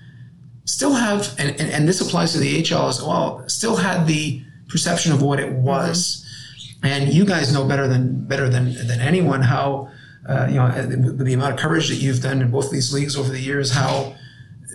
[0.64, 4.42] still have, and, and, and, this applies to the HL as well, still had the
[4.72, 6.26] perception of what it was.
[6.80, 6.86] Mm-hmm.
[6.86, 9.90] And you guys know better than better than than anyone how
[10.28, 13.30] uh, you know the amount of coverage that you've done in both these leagues over
[13.30, 14.16] the years, how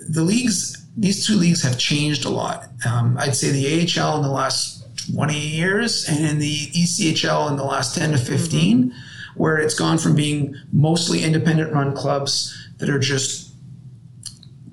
[0.08, 2.68] the leagues these two leagues have changed a lot.
[2.86, 7.56] Um, I'd say the AHL in the last 20 years and in the ECHL in
[7.56, 8.84] the last 10 to 15.
[8.84, 8.98] Mm-hmm
[9.38, 13.47] where it's gone from being mostly independent run clubs that are just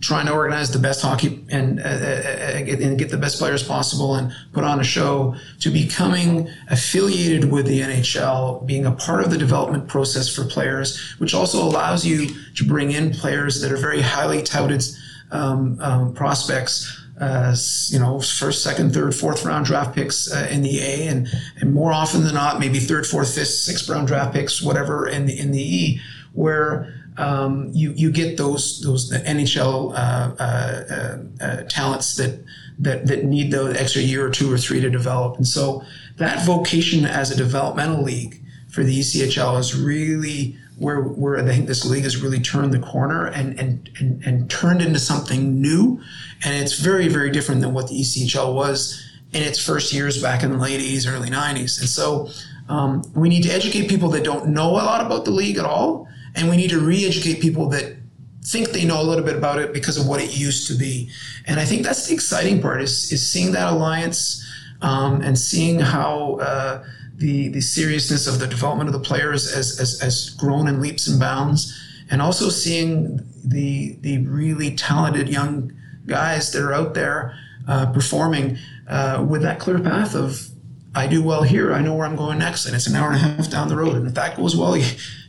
[0.06, 3.64] trying to organize the best hockey and, uh, uh, uh and get the best players
[3.64, 9.24] possible and put on a show to becoming affiliated with the NHL, being a part
[9.24, 13.72] of the development process for players, which also allows you to bring in players that
[13.72, 14.84] are very highly touted
[15.32, 17.56] um, um, prospects uh,
[17.88, 21.30] you know, first, second, third, fourth round draft picks uh, in the A, and
[21.62, 25.26] and more often than not, maybe third, fourth, fifth, sixth round draft picks, whatever in
[25.26, 26.02] the in the E,
[26.34, 32.44] where um, you you get those those NHL uh, uh, uh, talents that
[32.80, 35.84] that that need the extra year or two or three to develop, and so
[36.18, 41.68] that vocation as a developmental league for the ECHL is really where where I think
[41.68, 46.02] this league has really turned the corner and and and, and turned into something new,
[46.44, 49.02] and it's very very different than what the ECHL was
[49.36, 51.80] in its first years back in the late 80s, early 90s.
[51.80, 52.30] And so
[52.70, 55.66] um, we need to educate people that don't know a lot about the league at
[55.66, 57.96] all, and we need to re-educate people that
[58.44, 61.10] think they know a little bit about it because of what it used to be.
[61.46, 64.46] And I think that's the exciting part is, is seeing that alliance
[64.82, 66.84] um, and seeing how uh,
[67.16, 71.08] the, the seriousness of the development of the players has, has, has grown in leaps
[71.08, 71.74] and bounds.
[72.12, 75.74] And also seeing the, the really talented young
[76.06, 77.36] guys that are out there
[77.68, 78.58] uh, performing
[78.88, 80.50] uh, with that clear path of
[80.94, 81.74] I do well here.
[81.74, 83.76] I know where I'm going next, and it's an hour and a half down the
[83.76, 83.96] road.
[83.96, 84.78] And if that goes well,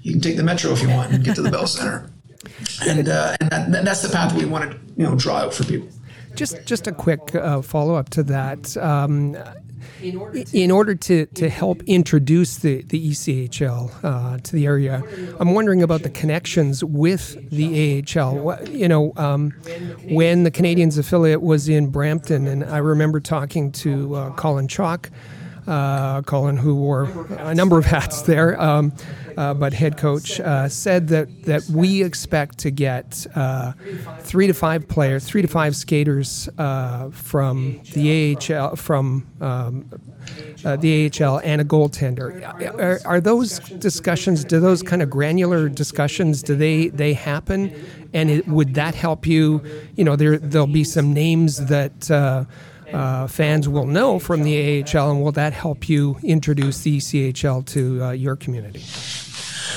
[0.06, 2.10] you, you can take the metro if you want and get to the Bell Center.
[2.86, 5.64] And uh, and that, that's the path we want to you know draw out for
[5.64, 5.88] people.
[6.34, 8.76] Just just a quick uh, follow up to that.
[8.76, 9.36] Um,
[10.52, 15.02] in order to, to help introduce the, the ECHL uh, to the area,
[15.40, 18.68] I'm wondering about the connections with the AHL.
[18.68, 19.52] You know, um,
[20.08, 25.10] when the Canadiens affiliate was in Brampton, and I remember talking to uh, Colin Chaulk,
[25.66, 27.04] uh, Colin, who wore
[27.38, 28.60] a number of hats there.
[28.60, 28.92] Um,
[29.36, 33.72] uh, but head coach uh, said that that we expect to get uh,
[34.20, 39.90] three to five players, three to five skaters uh, from the AHL, from um,
[40.64, 42.42] uh, the AHL, and a goaltender.
[42.78, 44.44] Are, are, those discussions?
[44.44, 46.42] Do those kind of granular discussions?
[46.42, 47.74] Do they they happen?
[48.14, 49.62] And it, would that help you?
[49.96, 52.10] You know, there there'll be some names that.
[52.10, 57.66] Uh, fans will know from the AHL, and will that help you introduce the ECHL
[57.66, 58.80] to uh, your community?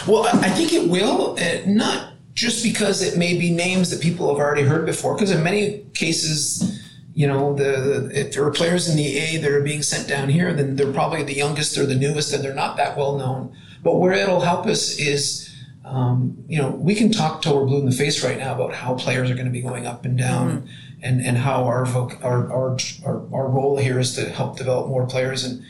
[0.07, 4.29] Well, I think it will, uh, not just because it may be names that people
[4.29, 6.79] have already heard before, because in many cases,
[7.13, 10.07] you know, the, the, if there are players in the A that are being sent
[10.07, 13.17] down here, then they're probably the youngest or the newest, and they're not that well
[13.17, 13.55] known.
[13.83, 17.79] But where it'll help us is, um, you know, we can talk till we're blue
[17.79, 20.17] in the face right now about how players are going to be going up and
[20.17, 20.67] down, mm-hmm.
[21.01, 25.05] and and how our, our our our our role here is to help develop more
[25.07, 25.63] players and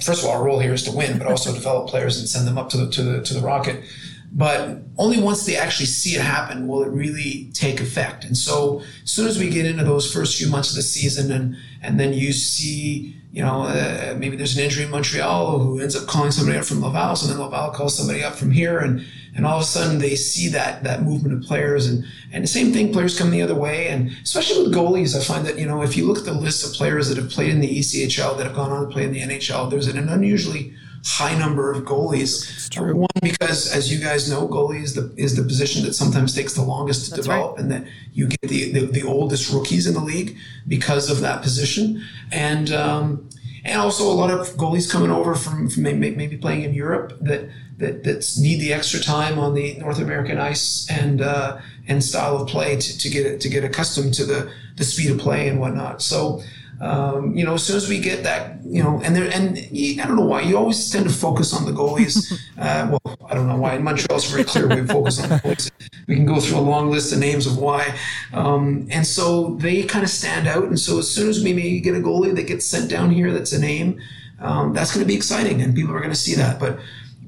[0.00, 2.46] first of all, our role here is to win, but also develop players and send
[2.46, 3.84] them up to the to the to the rocket.
[4.30, 8.24] But only once they actually see it happen will it really take effect.
[8.24, 11.32] And so, as soon as we get into those first few months of the season,
[11.32, 15.80] and and then you see, you know, uh, maybe there's an injury in Montreal who
[15.80, 18.78] ends up calling somebody up from Laval, so then Laval calls somebody up from here,
[18.78, 19.04] and
[19.38, 22.48] and all of a sudden they see that that movement of players and and the
[22.48, 25.66] same thing players come the other way and especially with goalies i find that you
[25.66, 28.36] know if you look at the list of players that have played in the echl
[28.36, 30.74] that have gone on to play in the nhl there's an unusually
[31.04, 32.94] high number of goalies it's true.
[32.94, 36.54] one because as you guys know goalie is the is the position that sometimes takes
[36.54, 37.60] the longest to That's develop right.
[37.60, 40.36] and that you get the, the, the oldest rookies in the league
[40.66, 43.28] because of that position and um,
[43.64, 47.12] and also a lot of goalies coming over from, from maybe, maybe playing in Europe
[47.20, 47.48] that
[47.78, 52.48] that need the extra time on the North American ice and uh, and style of
[52.48, 56.02] play to, to get to get accustomed to the the speed of play and whatnot.
[56.02, 56.42] So.
[56.80, 60.06] Um, you know, as soon as we get that, you know, and there, and I
[60.06, 62.32] don't know why you always tend to focus on the goalies.
[62.58, 63.76] Uh, well, I don't know why.
[63.76, 65.70] In Montreal, it's very clear we focus on the goalies.
[66.08, 67.96] We can go through a long list of names of why,
[68.32, 70.64] um, and so they kind of stand out.
[70.64, 73.32] And so as soon as we maybe get a goalie that gets sent down here,
[73.32, 74.00] that's a name,
[74.40, 76.58] um, that's going to be exciting, and people are going to see that.
[76.58, 76.80] But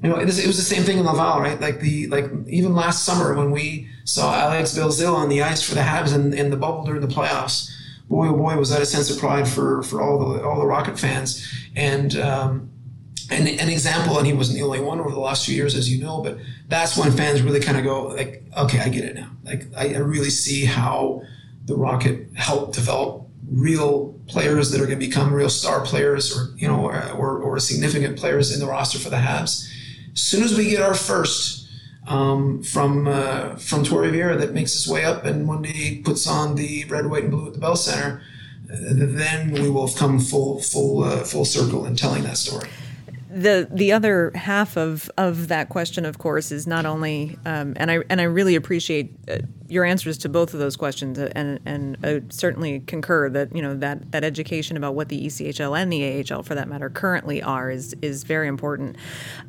[0.03, 1.59] you know, it was, it was the same thing in Laval, right?
[1.61, 5.75] Like the like even last summer when we saw Alex Belzile on the ice for
[5.75, 7.71] the Habs in, in the bubble during the playoffs.
[8.09, 10.65] Boy, oh boy, was that a sense of pride for for all the all the
[10.65, 11.47] Rocket fans.
[11.75, 12.71] And um,
[13.29, 15.91] an, an example, and he wasn't the only one over the last few years, as
[15.91, 16.21] you know.
[16.21, 19.29] But that's when fans really kind of go like, okay, I get it now.
[19.43, 21.21] Like I, I really see how
[21.65, 26.57] the Rocket helped develop real players that are going to become real star players, or
[26.57, 29.67] you know, or, or, or significant players in the roster for the Habs
[30.13, 31.61] as soon as we get our first
[32.07, 36.27] um, from uh, from Trois Rivières that makes his way up and one day puts
[36.27, 38.21] on the red, white, and blue at the Bell Center,
[38.71, 42.69] uh, then we will have come full full uh, full circle in telling that story.
[43.33, 47.91] the the other half of of that question, of course, is not only um, and
[47.91, 49.37] I and I really appreciate uh,
[49.67, 53.75] your answers to both of those questions, uh, and and certainly concur that you know
[53.77, 57.69] that that education about what the ECHL and the AHL, for that matter, currently are
[57.71, 58.97] is is very important.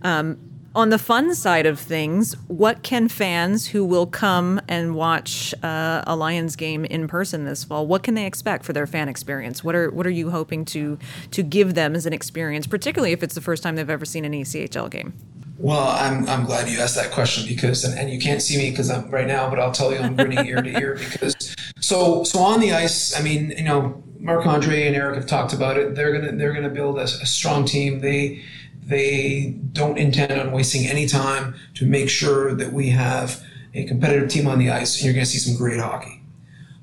[0.02, 5.54] Um, on the fun side of things, what can fans who will come and watch
[5.62, 7.86] uh, a Lions game in person this fall?
[7.86, 9.62] What can they expect for their fan experience?
[9.62, 10.98] What are what are you hoping to
[11.32, 14.24] to give them as an experience, particularly if it's the first time they've ever seen
[14.24, 15.12] an ECHL game?
[15.58, 18.70] Well, I'm, I'm glad you asked that question because, and, and you can't see me
[18.70, 22.24] because I'm right now, but I'll tell you I'm grinning ear to ear because, so
[22.24, 25.76] so on the ice, I mean, you know, Marc Andre and Eric have talked about
[25.76, 25.94] it.
[25.94, 28.00] They're gonna they're gonna build a, a strong team.
[28.00, 28.42] They
[28.82, 33.42] they don't intend on wasting any time to make sure that we have
[33.74, 36.22] a competitive team on the ice, and you're going to see some great hockey.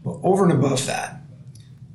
[0.04, 1.22] But over and above that,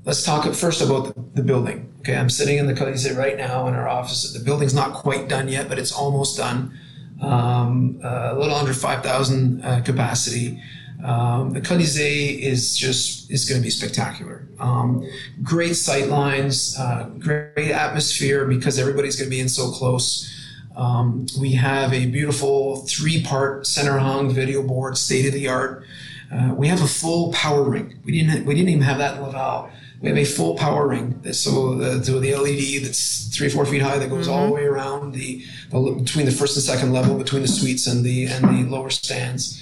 [0.05, 1.93] let's talk first about the, building.
[2.01, 4.33] Okay, I'm sitting in the Colisée right now in our office.
[4.33, 6.79] The building's not quite done yet, but it's almost done.
[7.21, 10.63] Um, uh, a little under 5,000 uh, capacity.
[11.05, 14.49] Um, the Colisée is just is going to be spectacular.
[14.59, 15.07] Um,
[15.43, 20.31] great sight lines, uh, great atmosphere because everybody's going to be in so close.
[20.75, 25.85] Um, we have a beautiful three-part center hung video board, state of the art.
[26.33, 28.01] Uh, we have a full power ring.
[28.05, 29.71] We didn't we didn't even have that in Laval.
[30.01, 31.21] We have a full power ring.
[31.33, 34.35] So the, so the LED that's three or four feet high that goes mm-hmm.
[34.35, 34.55] all the mm-hmm.
[34.55, 38.25] way around the, the, between the first and second level between the suites and the
[38.27, 39.61] and the lower stands.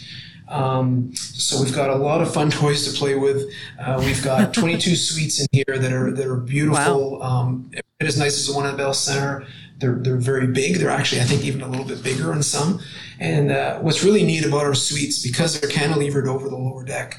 [0.48, 3.50] Um, so we've got a lot of fun toys to play with.
[3.78, 7.18] Uh, we've got 22 suites in here that are that are beautiful.
[7.18, 7.26] Wow.
[7.26, 7.70] Um,
[8.00, 9.46] as nice as the one at Bell Center.
[9.78, 10.76] They're they're very big.
[10.76, 12.80] They're actually I think even a little bit bigger in some.
[13.18, 17.18] And uh, what's really neat about our suites because they're cantilevered over the lower deck.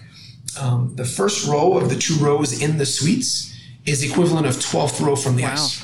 [0.59, 3.53] Um, the first row of the two rows in the suites
[3.85, 5.53] is equivalent of 12th row from the wow.
[5.53, 5.83] ice.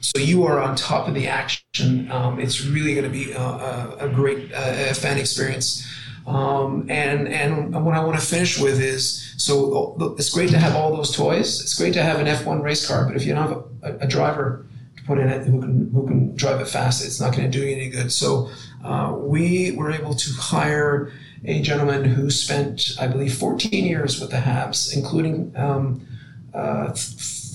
[0.00, 2.10] So you are on top of the action.
[2.10, 5.86] Um, it's really going to be a, a, a great uh, fan experience.
[6.28, 10.76] Um, and and what I want to finish with is so it's great to have
[10.76, 11.62] all those toys.
[11.62, 14.06] It's great to have an F1 race car, but if you don't have a, a
[14.06, 14.66] driver
[14.98, 17.58] to put in it who can who can drive it fast, it's not going to
[17.58, 18.12] do you any good.
[18.12, 18.50] So
[18.84, 21.12] uh, we were able to hire
[21.46, 26.06] a gentleman who spent, I believe, 14 years with the Habs, including um,
[26.52, 26.92] uh,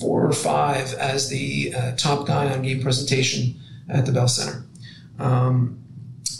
[0.00, 3.54] four or five as the uh, top guy on game presentation
[3.88, 4.64] at the Bell Center.
[5.20, 5.83] Um,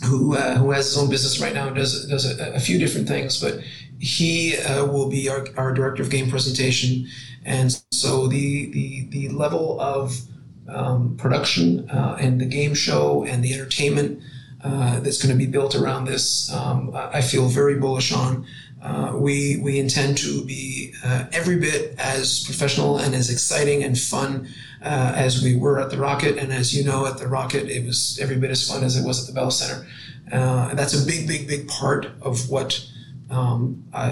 [0.05, 2.77] who uh, who has his own business right now and does does a, a few
[2.79, 3.59] different things, but
[3.99, 7.07] he uh, will be our, our director of game presentation,
[7.43, 10.19] and so the the the level of
[10.67, 14.21] um, production uh, and the game show and the entertainment
[14.65, 18.47] uh, that's going to be built around this, um, I feel very bullish on.
[18.81, 23.97] Uh, we we intend to be uh, every bit as professional and as exciting and
[23.97, 24.47] fun
[24.85, 26.37] uh, as we were at the Rocket.
[26.37, 29.05] And as you know, at the Rocket, it was every bit as fun as it
[29.05, 29.85] was at the Bell Center.
[30.31, 32.85] Uh, and that's a big, big, big part of what
[33.29, 34.09] um, I,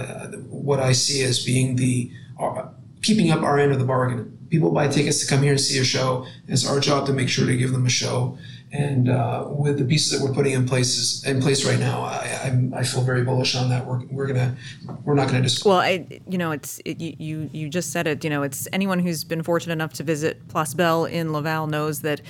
[0.50, 2.70] what I see as being the uh,
[3.02, 4.38] keeping up our end of the bargain.
[4.50, 6.26] People buy tickets to come here and see a show.
[6.48, 8.38] It's our job to make sure to give them a show
[8.74, 12.72] and uh, with the pieces that we're putting in places in place right now, I,
[12.74, 13.86] I, I feel very bullish on that.
[13.86, 14.56] We're, we're gonna
[15.06, 18.24] we're not gonna just well, I you know it's it, you you just said it.
[18.24, 22.02] You know, it's anyone who's been fortunate enough to visit Place Bell in Laval knows
[22.02, 22.22] that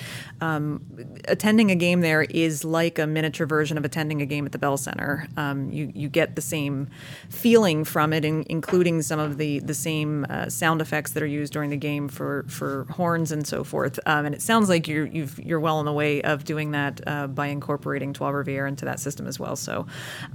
[0.42, 0.84] um,
[1.28, 4.58] attending a game there is like a miniature version of attending a game at the
[4.58, 5.26] Bell Center.
[5.38, 6.90] Um, you you get the same
[7.30, 11.26] feeling from it, in, including some of the the same uh, sound effects that are
[11.26, 13.98] used during the game for for horns and so forth.
[14.04, 16.20] Um, and it sounds like you're you've, you're well on the way.
[16.20, 19.56] Of of doing that uh, by incorporating Trois Rivières into that system as well.
[19.56, 19.86] So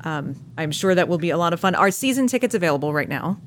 [0.03, 1.75] um, I'm sure that will be a lot of fun.
[1.75, 3.39] Are season tickets available right now?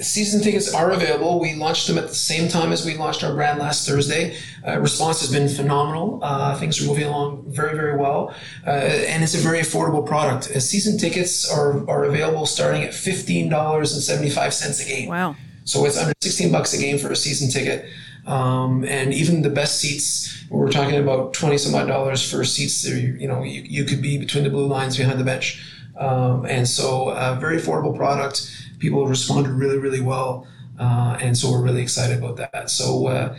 [0.00, 1.40] season tickets are available.
[1.40, 4.36] We launched them at the same time as we launched our brand last Thursday.
[4.66, 6.20] Uh, response has been phenomenal.
[6.22, 8.34] Uh, things are moving along very, very well.
[8.66, 10.50] Uh, and it's a very affordable product.
[10.50, 15.08] Uh, season tickets are, are available starting at $15.75 a game.
[15.08, 15.36] Wow.
[15.64, 17.88] So it's under 16 bucks a game for a season ticket.
[18.26, 22.82] Um, and even the best seats, we're talking about 20 some odd dollars for seats.
[22.82, 25.62] That, you know, you, you could be between the blue lines behind the bench.
[25.96, 28.50] Um, and so, uh, very affordable product.
[28.78, 30.46] People responded really, really well.
[30.78, 32.70] Uh, and so we're really excited about that.
[32.70, 33.36] So uh,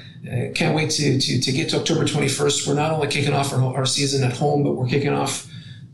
[0.54, 2.68] can't wait to, to, to get to October 21st.
[2.68, 5.51] We're not only kicking off our, our season at home, but we're kicking off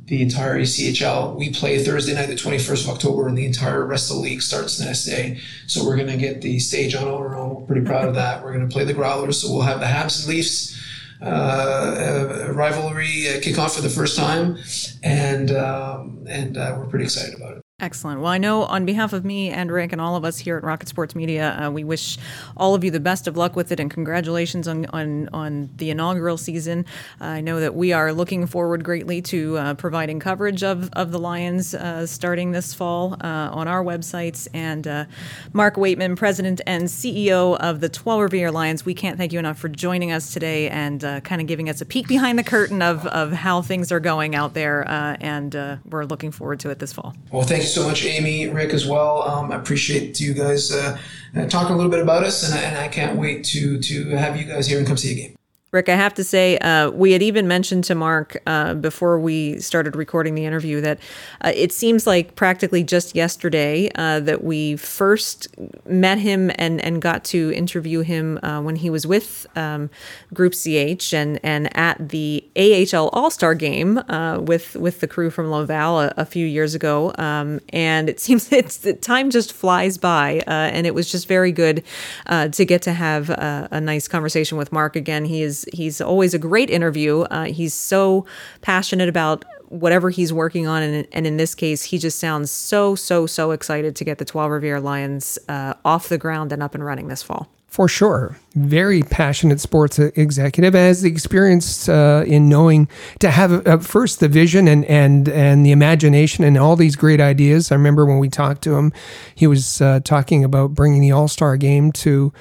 [0.07, 1.35] the entire ECHL.
[1.35, 4.41] We play Thursday night, the 21st of October, and the entire rest of the league
[4.41, 5.39] starts the next day.
[5.67, 7.55] So we're going to get the stage on our own.
[7.55, 8.43] We're pretty proud of that.
[8.43, 9.41] We're going to play the Growlers.
[9.41, 10.77] So we'll have the Habs and Leafs
[11.21, 14.57] uh, rivalry uh, kick off for the first time,
[15.03, 17.66] and um, and uh, we're pretty excited about it.
[17.79, 18.21] Excellent.
[18.21, 20.63] Well, I know on behalf of me and Rick and all of us here at
[20.63, 22.17] Rocket Sports Media, uh, we wish
[22.57, 25.91] all of you the best of luck with it and congratulations on on, on the
[25.91, 26.87] inaugural season.
[27.21, 31.11] Uh, I know that we are looking forward greatly to uh, providing coverage of, of
[31.11, 34.47] the Lions uh, starting this fall uh, on our websites.
[34.55, 35.05] And uh,
[35.53, 39.59] Mark Weightman, President and CEO of the Trois Rivières Lions, we can't thank you enough
[39.59, 43.05] for joining us today and kind of giving us a peek behind the curtain of,
[43.05, 44.83] of how things are going out there.
[45.21, 45.53] and
[45.85, 47.13] we're looking forward to it this fall.
[47.31, 49.23] Well, thank so much, Amy, Rick, as well.
[49.23, 50.97] Um, I appreciate you guys uh,
[51.35, 54.09] uh, talking a little bit about us, and I, and I can't wait to to
[54.09, 55.36] have you guys here and come see a game.
[55.71, 59.59] Rick, I have to say, uh, we had even mentioned to Mark uh, before we
[59.59, 60.97] started recording the interview that
[61.41, 65.49] uh, it seems like practically just yesterday uh, that we first
[65.85, 69.89] met him and, and got to interview him uh, when he was with um,
[70.33, 75.29] Groupe CH and, and at the AHL All Star game uh, with with the crew
[75.29, 77.13] from Laval a, a few years ago.
[77.17, 81.83] Um, and it seems it's time just flies by, and it was just very good
[82.29, 85.25] to get to have a, a nice conversation with Mark again.
[85.25, 87.21] He is he's always a great interview.
[87.21, 88.25] Uh, he's so
[88.61, 92.95] passionate about whatever he's working on, and, and, in this case, he just sounds so
[92.95, 96.73] so so excited to get the Trois Rivières Lions uh, off the ground and up
[96.73, 97.49] and running this fall.
[97.67, 102.87] For sure, very passionate sports executive has the experience uh, in knowing
[103.19, 107.19] to have uh, first the vision and and and the imagination and all these great
[107.19, 107.71] ideas.
[107.71, 108.93] I remember when we talked to him,
[109.35, 112.31] he was uh, talking about bringing the All Star Game to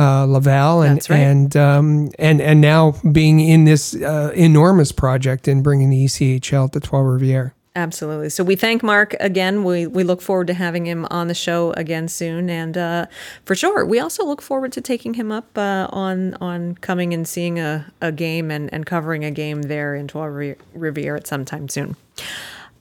[0.00, 1.16] uh, Laval, and right.
[1.18, 6.72] and um, and and now being in this uh, enormous project and bringing the ECHL
[6.72, 7.52] to Trois Rivières.
[7.76, 8.30] Absolutely.
[8.30, 9.62] So we thank Mark again.
[9.62, 13.06] We we look forward to having him on the show again soon, and uh,
[13.44, 17.28] for sure, we also look forward to taking him up uh, on on coming and
[17.28, 20.26] seeing a, a game and, and covering a game there in Trois
[20.76, 21.96] Rivières at some time soon.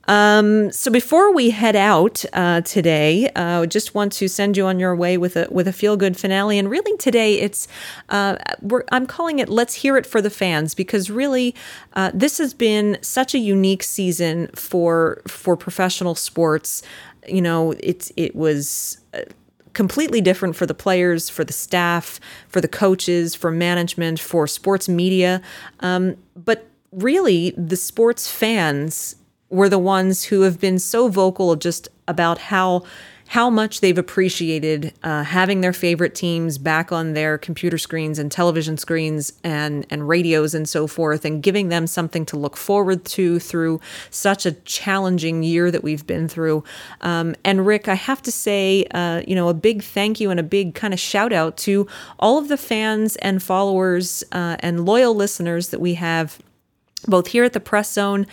[0.10, 4.66] Um, so before we head out uh, today, I uh, just want to send you
[4.66, 6.58] on your way with a with a feel good finale.
[6.58, 7.68] And really, today it's
[8.10, 8.36] uh,
[8.92, 11.54] I'm calling it "Let's Hear It for the Fans" because really,
[11.94, 16.82] uh, this has been such a unique season for for professional sports.
[17.28, 19.22] You know, it's it was uh,
[19.74, 24.90] completely different for the players, for the staff, for the coaches, for management, for sports
[24.90, 25.40] media.
[25.82, 29.16] Um, but really, the sports fans
[29.50, 32.84] were the ones who have been so vocal just about how
[33.30, 38.32] how much they've appreciated uh, having their favorite teams back on their computer screens and
[38.32, 43.06] television screens and and radios and so forth, and giving them something to look forward
[43.06, 46.64] to through such a challenging year that we've been through.
[47.02, 50.40] Um, and Rick, I have to say, uh, you know, a big thank you and
[50.40, 54.86] a big kind of shout out to all of the fans and followers uh, and
[54.88, 56.40] loyal listeners that we have
[57.08, 58.26] both here at the press zone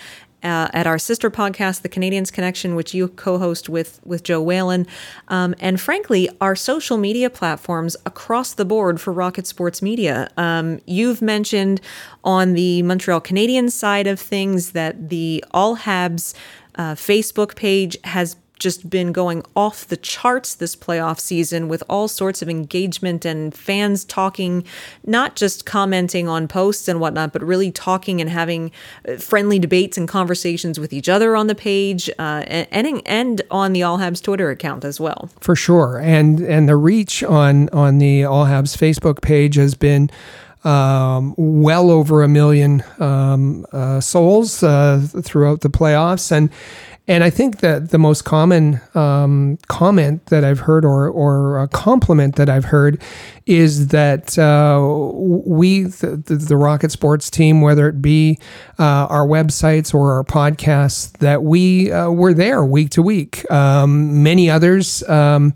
[0.47, 4.87] uh, at our sister podcast, The Canadiens Connection, which you co-host with with Joe Whalen,
[5.29, 10.31] um, and frankly, our social media platforms across the board for Rocket Sports Media.
[10.37, 11.81] Um, you've mentioned
[12.23, 16.35] on the Montreal Canadiens side of things that the All Habs
[16.77, 22.09] uh, Facebook page has just been going off the charts this playoff season with all
[22.09, 24.65] sorts of engagement and fans talking,
[25.05, 28.73] not just commenting on posts and whatnot, but really talking and having
[29.09, 33.73] uh, friendly debates and conversations with each other on the page uh, and and on
[33.73, 35.31] the All Habs Twitter account as well.
[35.41, 40.11] For sure, and and the reach on on the All Habs Facebook page has been.
[40.65, 46.51] Um, well over a million um, uh, souls uh, throughout the playoffs, and
[47.09, 51.69] and I think that the most common um, comment that I've heard, or or a
[51.69, 53.01] compliment that I've heard,
[53.47, 54.81] is that uh,
[55.47, 58.39] we, the, the, Rocket Sports team, whether it be
[58.79, 63.49] uh, our websites or our podcasts, that we uh, were there week to week.
[63.53, 65.09] Um, many others.
[65.09, 65.53] Um,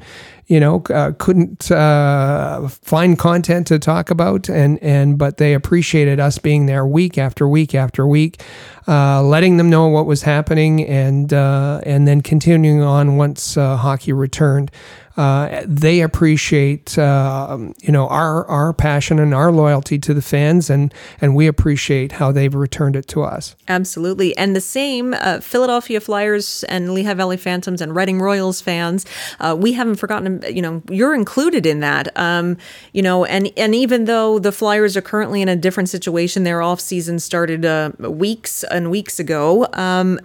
[0.50, 6.18] you know, uh, couldn't uh, find content to talk about, and and but they appreciated
[6.18, 8.42] us being there week after week after week,
[8.88, 13.76] uh, letting them know what was happening, and uh, and then continuing on once uh,
[13.76, 14.72] hockey returned.
[15.16, 20.70] Uh, they appreciate uh, you know our our passion and our loyalty to the fans,
[20.70, 23.56] and and we appreciate how they've returned it to us.
[23.68, 29.04] Absolutely, and the same uh, Philadelphia Flyers and Lehigh Valley Phantoms and Reading Royals fans.
[29.40, 30.42] Uh, we haven't forgotten.
[30.48, 32.16] You know, you're included in that.
[32.16, 32.56] Um,
[32.92, 36.62] you know, and and even though the Flyers are currently in a different situation, their
[36.62, 39.66] off season started uh, weeks and weeks ago.
[39.72, 40.20] Um,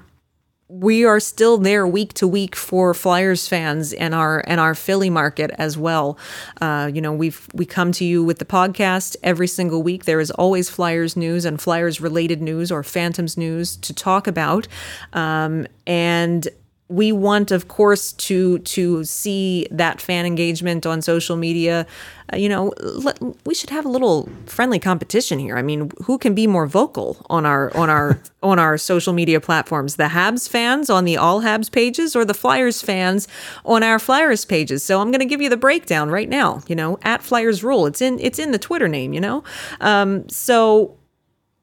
[0.68, 5.12] we are still there week to week for Flyers fans and our and our Philly
[5.12, 6.18] market as well.
[6.60, 10.06] Uh, you know, we've we come to you with the podcast every single week.
[10.06, 14.68] There is always Flyers news and Flyers related news or Phantoms news to talk about,
[15.14, 16.48] um, and
[16.88, 21.88] we want of course to to see that fan engagement on social media.
[22.32, 25.57] Uh, you know let, we should have a little friendly competition here.
[25.57, 29.40] I mean who can be more vocal on our on our on our social media
[29.40, 29.95] platforms?
[29.95, 33.28] The habs fans on the all habs pages or the flyers fans
[33.64, 34.84] on our flyers pages?
[34.84, 37.88] So i'm going to give you the breakdown right now you know at flyers rule.
[37.88, 39.44] It's in it's in the twitter name you know?
[39.82, 40.98] Um, so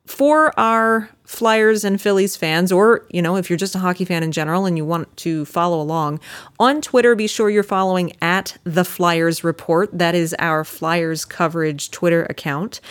[0.06, 4.22] for our Flyers and Phillies fans, or, you know, if you're just a hockey fan
[4.22, 6.20] in general and you want to follow along,
[6.60, 9.88] on Twitter, be sure you're following at the Flyers Report.
[9.96, 12.82] That is our Flyers coverage Twitter account.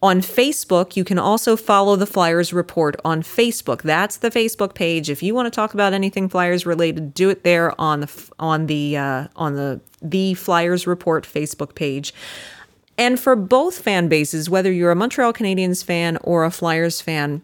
[0.00, 3.82] On Facebook, you can also follow the Flyers Report on Facebook.
[3.82, 5.10] That's the Facebook page.
[5.10, 8.68] If you want to talk about anything Flyers related, do it there on the on
[8.68, 12.14] the uh, on the the Flyers Report Facebook page.
[12.96, 17.42] And for both fan bases, whether you're a Montreal Canadiens fan or a Flyers fan,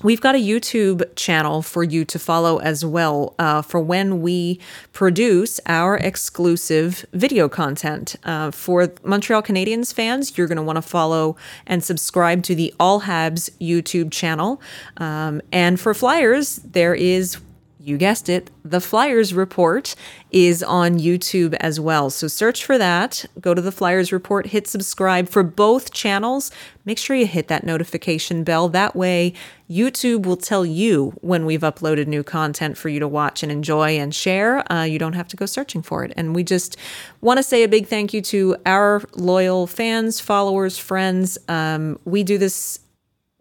[0.00, 4.60] We've got a YouTube channel for you to follow as well uh, for when we
[4.92, 8.14] produce our exclusive video content.
[8.22, 12.72] Uh, for Montreal Canadiens fans, you're going to want to follow and subscribe to the
[12.78, 14.62] All Habs YouTube channel.
[14.98, 17.38] Um, and for Flyers, there is
[17.80, 19.94] you guessed it, the Flyers Report
[20.30, 22.10] is on YouTube as well.
[22.10, 26.50] So search for that, go to the Flyers Report, hit subscribe for both channels.
[26.84, 28.68] Make sure you hit that notification bell.
[28.68, 29.32] That way,
[29.70, 33.98] YouTube will tell you when we've uploaded new content for you to watch and enjoy
[33.98, 34.70] and share.
[34.72, 36.12] Uh, you don't have to go searching for it.
[36.16, 36.76] And we just
[37.20, 41.38] want to say a big thank you to our loyal fans, followers, friends.
[41.46, 42.80] Um, we do this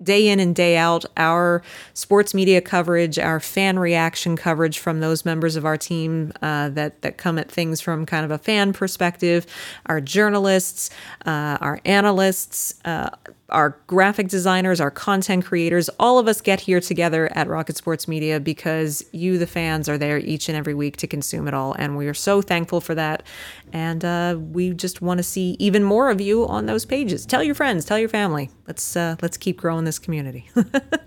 [0.01, 1.63] day in and day out our
[1.93, 7.01] sports media coverage, our fan reaction coverage from those members of our team uh, that
[7.01, 9.45] that come at things from kind of a fan perspective,
[9.87, 10.89] our journalists,
[11.25, 12.79] uh, our analysts.
[12.85, 13.09] Uh,
[13.49, 18.07] our graphic designers, our content creators, all of us get here together at Rocket Sports
[18.07, 21.73] Media because you, the fans, are there each and every week to consume it all.
[21.73, 23.23] And we are so thankful for that.
[23.71, 27.25] And uh, we just want to see even more of you on those pages.
[27.25, 28.49] Tell your friends, tell your family.
[28.67, 30.49] Let's uh, let's keep growing this community.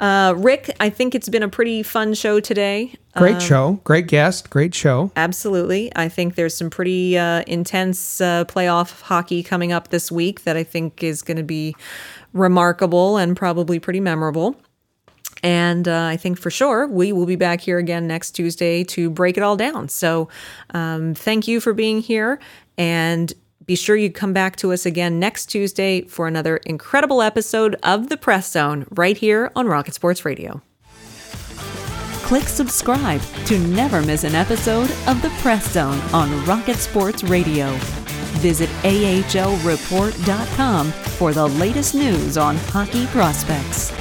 [0.00, 2.94] Uh, Rick, I think it's been a pretty fun show today.
[3.16, 3.80] Great Um, show.
[3.82, 4.48] Great guest.
[4.48, 5.10] Great show.
[5.16, 5.90] Absolutely.
[5.96, 10.56] I think there's some pretty uh, intense uh, playoff hockey coming up this week that
[10.56, 11.74] I think is going to be
[12.32, 14.54] remarkable and probably pretty memorable.
[15.42, 19.08] And uh, I think for sure we will be back here again next Tuesday to
[19.10, 19.88] break it all down.
[19.88, 20.28] So
[20.70, 22.38] um, thank you for being here.
[22.76, 23.32] And
[23.68, 28.08] be sure you come back to us again next Tuesday for another incredible episode of
[28.08, 30.62] The Press Zone right here on Rocket Sports Radio.
[32.22, 37.70] Click subscribe to never miss an episode of The Press Zone on Rocket Sports Radio.
[38.40, 43.92] Visit ahlreport.com for the latest news on hockey prospects.